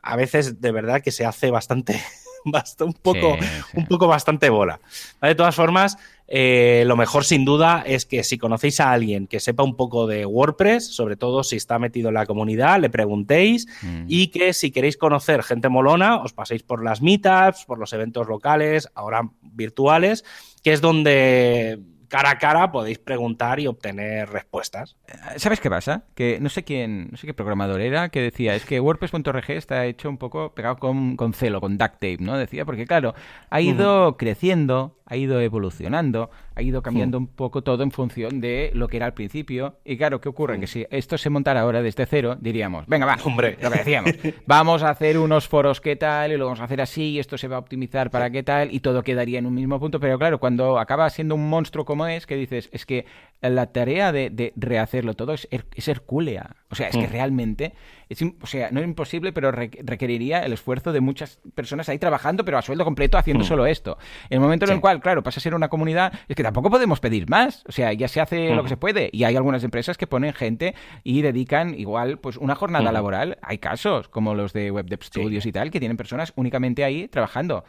[0.00, 2.00] a veces de verdad que se hace bastante
[2.80, 3.36] un, poco,
[3.74, 4.80] un poco bastante bola.
[5.20, 5.96] De todas formas,
[6.34, 10.06] eh, lo mejor sin duda es que si conocéis a alguien que sepa un poco
[10.06, 14.04] de WordPress, sobre todo si está metido en la comunidad, le preguntéis mm.
[14.08, 18.28] y que si queréis conocer gente molona, os paséis por las meetups, por los eventos
[18.28, 20.24] locales, ahora virtuales,
[20.62, 21.80] que es donde
[22.12, 24.96] cara a cara podéis preguntar y obtener respuestas.
[25.08, 26.04] Eh, ¿Sabes qué pasa?
[26.14, 29.86] Que no sé quién, no sé qué programador era que decía, es que WordPress.org está
[29.86, 32.36] hecho un poco pegado con, con celo, con duct tape, ¿no?
[32.36, 33.14] Decía, porque claro,
[33.48, 38.70] ha ido creciendo, ha ido evolucionando, ha ido cambiando un poco todo en función de
[38.74, 39.76] lo que era al principio.
[39.84, 40.58] Y claro, ¿qué ocurre?
[40.60, 44.12] Que si esto se montara ahora desde cero, diríamos, venga, va, hombre, lo que decíamos,
[44.46, 47.38] vamos a hacer unos foros qué tal, y lo vamos a hacer así, y esto
[47.38, 50.00] se va a optimizar para qué tal, y todo quedaría en un mismo punto.
[50.00, 53.06] Pero claro, cuando acaba siendo un monstruo como es, que dices, es que
[53.42, 56.56] la tarea de, rehacerlo todo es, es hercúlea.
[56.72, 57.12] O sea, es que mm.
[57.12, 57.74] realmente,
[58.08, 62.46] es, o sea, no es imposible, pero requeriría el esfuerzo de muchas personas ahí trabajando,
[62.46, 63.46] pero a sueldo completo haciendo mm.
[63.46, 63.98] solo esto.
[64.30, 66.70] En el momento en el cual, claro, pasa a ser una comunidad, es que tampoco
[66.70, 67.62] podemos pedir más.
[67.68, 69.10] O sea, ya se hace lo que se puede.
[69.12, 70.74] Y hay algunas empresas que ponen gente
[71.04, 73.36] y dedican igual, pues, una jornada laboral.
[73.42, 77.06] Hay casos, como los de Web Dev Studios y tal, que tienen personas únicamente ahí
[77.08, 77.64] trabajando.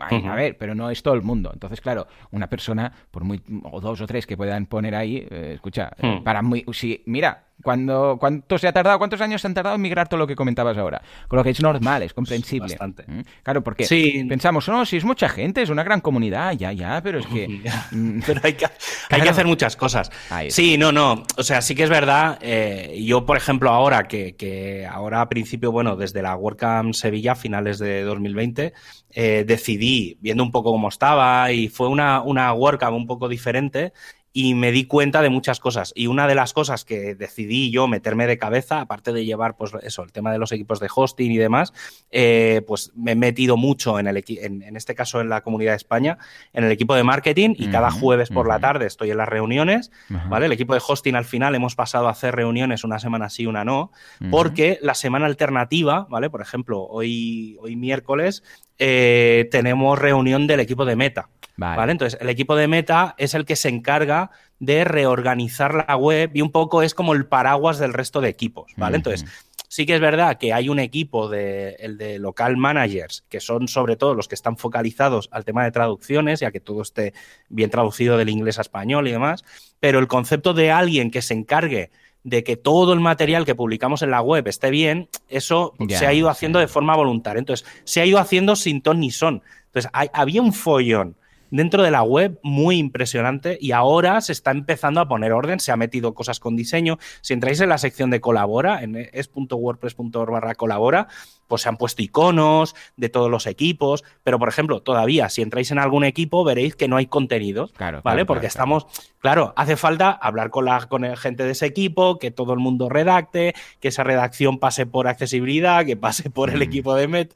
[0.00, 1.50] A ver, pero no es todo el mundo.
[1.52, 5.52] Entonces, claro, una persona, por muy, o dos o tres que puedan poner ahí, eh,
[5.54, 6.22] escucha, hmm.
[6.22, 8.98] para muy, si, mira, cuando, ¿Cuánto se ha tardado?
[8.98, 11.02] ¿Cuántos años se han tardado en migrar todo lo que comentabas ahora?
[11.28, 12.68] Con lo que es normal, es comprensible.
[12.68, 13.04] Bastante.
[13.06, 13.20] ¿Mm?
[13.42, 13.86] Claro, porque
[14.28, 17.60] pensamos, no, si es mucha gente, es una gran comunidad, ya, ya, pero es que...
[17.92, 18.66] Mm, pero hay que,
[19.10, 20.10] hay que hacer muchas cosas.
[20.48, 21.24] Sí, no, no.
[21.36, 22.38] O sea, sí que es verdad.
[22.40, 27.34] Eh, yo, por ejemplo, ahora que, que, ahora a principio, bueno, desde la WordCamp Sevilla,
[27.34, 28.72] finales de 2020,
[29.12, 33.92] eh, decidí, viendo un poco cómo estaba, y fue una, una WordCamp un poco diferente,
[34.32, 35.92] y me di cuenta de muchas cosas.
[35.96, 39.72] Y una de las cosas que decidí yo meterme de cabeza, aparte de llevar, pues
[39.82, 41.72] eso, el tema de los equipos de hosting y demás,
[42.10, 45.72] eh, pues me he metido mucho en, el, en, en, este caso en la Comunidad
[45.72, 46.18] de España,
[46.52, 49.90] en el equipo de marketing y cada jueves por la tarde estoy en las reuniones,
[50.28, 50.46] ¿vale?
[50.46, 53.64] El equipo de hosting al final hemos pasado a hacer reuniones una semana sí, una
[53.64, 53.90] no,
[54.30, 56.30] porque la semana alternativa, ¿vale?
[56.30, 58.42] Por ejemplo, hoy, hoy miércoles
[58.80, 61.28] eh, tenemos reunión del equipo de meta.
[61.56, 61.92] Vale.
[61.92, 66.40] Entonces, el equipo de Meta es el que se encarga de reorganizar la web y
[66.40, 68.96] un poco es como el paraguas del resto de equipos, ¿vale?
[68.96, 69.28] Entonces,
[69.68, 73.68] sí que es verdad que hay un equipo de, el de local managers, que son
[73.68, 77.12] sobre todo los que están focalizados al tema de traducciones, ya que todo esté
[77.50, 79.44] bien traducido del inglés a español y demás,
[79.80, 81.90] pero el concepto de alguien que se encargue
[82.24, 86.12] de que todo el material que publicamos en la web esté bien, eso se ha
[86.12, 87.38] ido haciendo de forma voluntaria.
[87.38, 89.42] Entonces, se ha ido haciendo sin ton ni son.
[89.66, 91.16] Entonces, había un follón
[91.50, 95.72] dentro de la web muy impresionante y ahora se está empezando a poner orden, se
[95.72, 96.98] ha metido cosas con diseño.
[97.20, 101.08] Si entráis en la sección de colabora, en es.wordpress.org barra colabora,
[101.50, 105.72] pues se han puesto iconos de todos los equipos, pero por ejemplo, todavía si entráis
[105.72, 108.24] en algún equipo veréis que no hay contenidos, claro, ¿vale?
[108.24, 108.86] Porque estamos,
[109.18, 109.52] claro.
[109.56, 113.54] hace falta hablar con la con gente de ese equipo, que todo el mundo redacte,
[113.80, 116.62] que esa redacción pase por accesibilidad, que pase por el mm.
[116.62, 117.34] equipo de Met.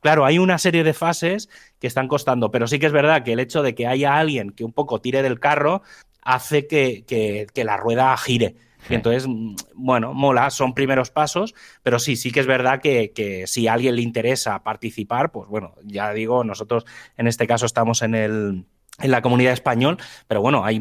[0.00, 1.48] Claro, hay una serie de fases
[1.78, 4.50] que están costando, pero sí que es verdad que el hecho de que haya alguien
[4.50, 5.82] que un poco tire del carro
[6.22, 8.56] hace que, que, la rueda gire.
[8.88, 13.12] Y entonces, mm, bueno, mola, son primeros pasos, pero sí, sí que es verdad que,
[13.12, 16.84] que, si a alguien le interesa participar, pues bueno, ya digo, nosotros
[17.16, 18.64] en este caso estamos en el,
[19.00, 19.96] en la comunidad español,
[20.28, 20.78] pero bueno, hay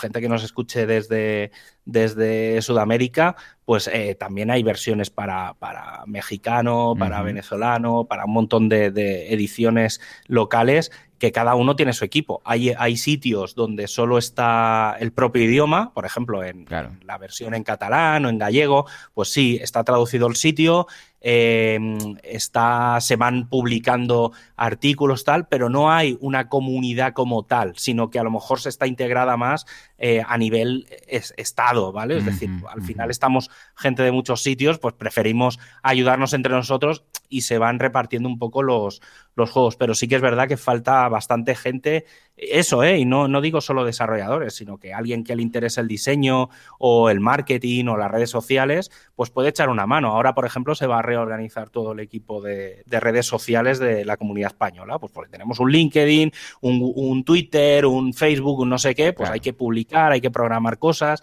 [0.00, 1.52] gente que nos escuche desde,
[1.84, 8.68] desde Sudamérica, pues eh, también hay versiones para, para mexicano, para venezolano, para un montón
[8.68, 10.90] de, de, ediciones locales
[11.20, 12.40] que cada uno tiene su equipo.
[12.44, 16.66] Hay, hay sitios donde solo está el propio idioma, por ejemplo, en
[17.04, 20.86] la versión en catalán o en gallego, pues sí, está traducido el sitio,
[21.20, 21.78] eh,
[22.22, 28.18] está, se van publicando artículos tal, pero no hay una comunidad como tal, sino que
[28.18, 29.66] a lo mejor se está integrada más
[29.98, 32.18] eh, a nivel estado, ¿vale?
[32.18, 37.42] Es decir, al final estamos gente de muchos sitios, pues preferimos ayudarnos entre nosotros y
[37.42, 39.02] se van repartiendo un poco los,
[39.34, 42.06] los juegos, pero sí que es verdad que falta bastante gente,
[42.36, 42.98] eso, ¿eh?
[42.98, 47.10] Y no, no digo solo desarrolladores, sino que alguien que le interese el diseño o
[47.10, 50.08] el marketing o las redes sociales, pues puede echar una mano.
[50.08, 54.16] Ahora, por ejemplo, se va a reorganizar todo el equipo de, redes sociales de la
[54.16, 59.12] comunidad española, pues porque tenemos un LinkedIn, un, Twitter, un Facebook, un no sé qué,
[59.12, 61.22] pues hay que publicar hay que programar cosas.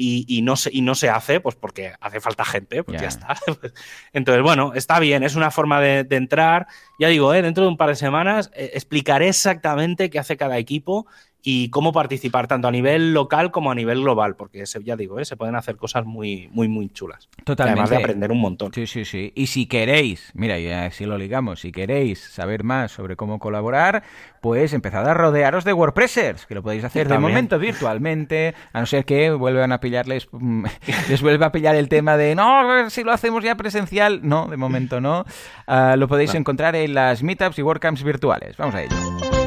[0.00, 3.36] Y, no se, y no se hace, pues porque hace falta gente, pues ya está.
[4.12, 6.66] Entonces, bueno, está bien, es una forma de, entrar.
[6.98, 7.42] Ya digo, ¿eh?
[7.42, 11.06] dentro de un par de semanas eh, explicaré exactamente qué hace cada equipo
[11.42, 15.24] y cómo participar tanto a nivel local como a nivel global, porque ya digo, ¿eh?
[15.24, 17.28] se pueden hacer cosas muy, muy, muy chulas.
[17.44, 17.80] Totalmente.
[17.80, 18.72] Además de aprender un montón.
[18.72, 19.32] Sí, sí, sí.
[19.34, 24.02] Y si queréis, mira, y así lo ligamos, si queréis saber más sobre cómo colaborar,
[24.40, 28.86] pues empezad a rodearos de WordPressers, que lo podéis hacer de momento virtualmente, a no
[28.86, 30.28] ser que vuelvan a pillarles,
[31.08, 34.20] les vuelva a pillar el tema de no, si lo hacemos ya presencial.
[34.22, 35.24] No, de momento no.
[35.66, 38.56] Ah, lo podéis encontrar en las meetups y WordCamps virtuales.
[38.56, 39.37] Vamos a ello.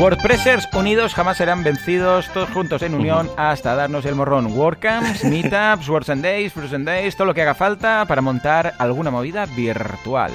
[0.00, 4.46] WordPressers unidos jamás serán vencidos, todos juntos en unión hasta darnos el morrón.
[4.46, 9.10] WordCamps, Meetups, Words and Days, Frozen Days, todo lo que haga falta para montar alguna
[9.10, 10.32] movida virtual.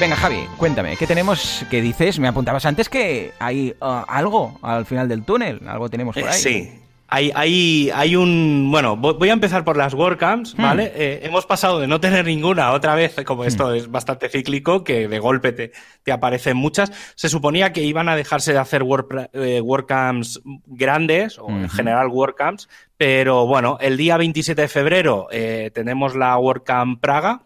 [0.00, 1.64] Venga, Javi, cuéntame, ¿qué tenemos?
[1.70, 2.18] ¿Qué dices?
[2.18, 6.40] Me apuntabas antes que hay uh, algo al final del túnel, algo tenemos por ahí.
[6.40, 8.68] Sí, hay, hay, hay, un.
[8.70, 10.62] Bueno, voy a empezar por las WordCamps, hmm.
[10.62, 10.92] ¿vale?
[10.94, 13.46] Eh, hemos pasado de no tener ninguna otra vez, como hmm.
[13.46, 16.92] esto es bastante cíclico, que de golpe te, te, aparecen muchas.
[17.14, 18.84] Se suponía que iban a dejarse de hacer
[19.32, 25.70] eh, WordCamps grandes, o en general WordCamps, pero bueno, el día 27 de febrero eh,
[25.74, 27.42] tenemos la WordCamp Praga,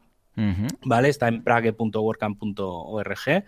[0.85, 1.09] ¿Vale?
[1.09, 3.45] Está en prague.workcamp.org.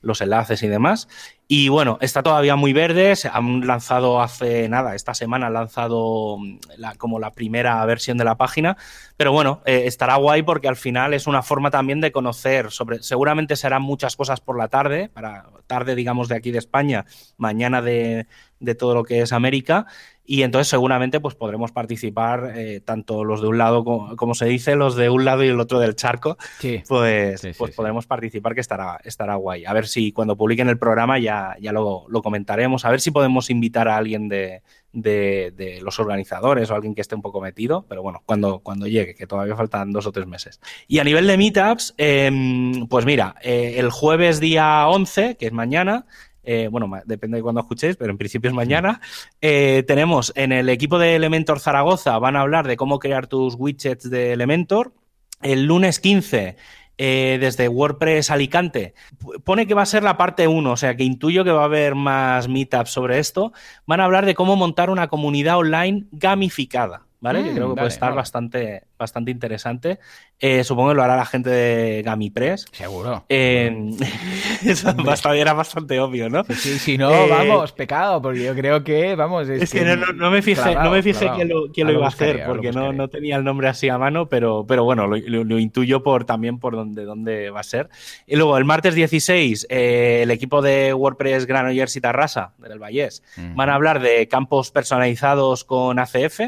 [0.00, 1.08] los enlaces y demás.
[1.54, 6.38] Y bueno, está todavía muy verde, se han lanzado hace nada, esta semana han lanzado
[6.38, 6.60] mm,
[6.96, 8.78] como la primera versión de la página,
[9.18, 13.02] pero bueno, eh, estará guay porque al final es una forma también de conocer sobre,
[13.02, 17.04] seguramente serán muchas cosas por la tarde, para tarde digamos de aquí de España,
[17.36, 18.28] mañana de,
[18.58, 19.86] de todo lo que es América,
[20.24, 24.76] y entonces seguramente pues podremos participar eh, tanto los de un lado como, se dice
[24.76, 26.36] los de un lado y el otro del charco
[26.88, 29.64] pues, pues podremos participar que estará estará guay.
[29.64, 32.84] A ver si cuando publiquen el programa ya, ya lo, comentaremos.
[32.84, 34.62] A ver si podemos invitar a alguien de,
[34.92, 39.14] de, los organizadores o alguien que esté un poco metido pero bueno cuando, cuando llegue
[39.14, 40.60] que todavía faltan dos o tres meses.
[40.86, 45.52] Y a nivel de meetups em, pues mira eh, el jueves día 11 que es
[45.52, 46.06] mañana
[46.42, 49.00] eh, bueno, depende de cuándo escuchéis, pero en principio es mañana.
[49.40, 53.54] Eh, tenemos en el equipo de Elementor Zaragoza, van a hablar de cómo crear tus
[53.56, 54.92] widgets de Elementor.
[55.40, 56.56] El lunes 15
[56.98, 58.94] eh, desde WordPress Alicante.
[59.44, 61.66] Pone que va a ser la parte 1, o sea que intuyo que va a
[61.66, 63.52] haber más meetups sobre esto.
[63.86, 67.06] Van a hablar de cómo montar una comunidad online gamificada.
[67.22, 67.44] ¿Vale?
[67.44, 70.00] que creo que mm, puede estar bastante, bastante interesante.
[70.40, 72.66] Eh, supongo que lo hará la gente de Gamipress.
[72.72, 73.24] Seguro.
[73.28, 73.90] Eh,
[74.66, 74.92] eso
[75.32, 76.42] era bastante obvio, ¿no?
[76.44, 79.48] Sí, si no, eh, vamos, pecado, porque yo creo que, vamos...
[79.48, 82.44] Es, que, no, me fijé, no me fijé quién lo, quién lo iba a hacer,
[82.44, 86.24] porque no, no tenía el nombre así a mano, pero, pero bueno, lo, intuyo por,
[86.24, 87.88] también por dónde, dónde va a ser.
[88.26, 93.22] Y luego, el martes 16, el equipo de WordPress Granollers y Tarrasa, del Vallés,
[93.54, 96.40] van a hablar de campos personalizados con ACF,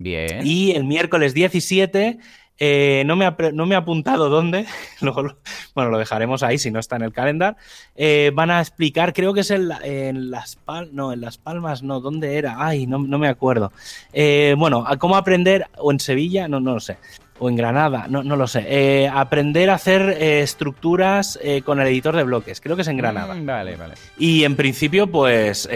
[0.00, 0.46] Bien.
[0.46, 2.18] Y el miércoles 17,
[2.58, 4.64] eh, no, me ha, no me ha apuntado dónde,
[5.02, 5.36] Luego,
[5.74, 7.58] bueno, lo dejaremos ahí si no está en el calendar.
[7.96, 11.82] Eh, van a explicar, creo que es en, en Las Palmas, no, en Las Palmas,
[11.82, 12.56] no, ¿dónde era?
[12.58, 13.72] Ay, no, no me acuerdo.
[14.14, 16.96] Eh, bueno, cómo aprender, o en Sevilla, no, no lo sé
[17.40, 18.64] o en Granada, no, no lo sé.
[18.68, 22.88] Eh, aprender a hacer eh, estructuras eh, con el editor de bloques, creo que es
[22.88, 23.34] en Granada.
[23.34, 23.94] Mm, vale, vale.
[24.18, 25.68] Y en principio, pues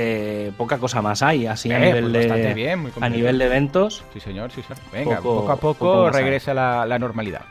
[0.56, 4.04] poca cosa más hay, así a nivel pues de a nivel de eventos.
[4.12, 4.78] Sí, señor, sí, señor.
[4.92, 7.42] Venga, poco, a poco, regresa la, la normalidad.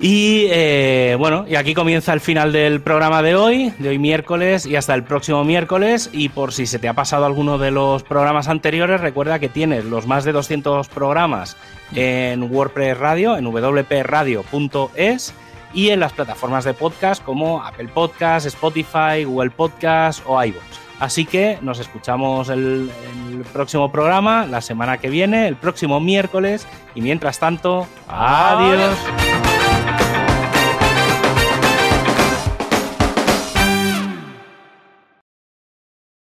[0.00, 4.64] Y eh, bueno, y aquí comienza el final del programa de hoy, de hoy miércoles
[4.64, 6.08] y hasta el próximo miércoles.
[6.12, 9.84] Y por si se te ha pasado alguno de los programas anteriores, recuerda que tienes
[9.84, 11.56] los más de 200 programas
[11.94, 15.34] en WordPress Radio, en wpradio.es
[15.72, 20.64] y en las plataformas de podcast como Apple Podcast, Spotify, Google Podcast o iVoox.
[21.00, 22.90] Así que nos escuchamos el,
[23.30, 26.66] el, próximo programa, la semana que viene, el próximo miércoles.
[26.94, 28.96] Y mientras tanto, adiós.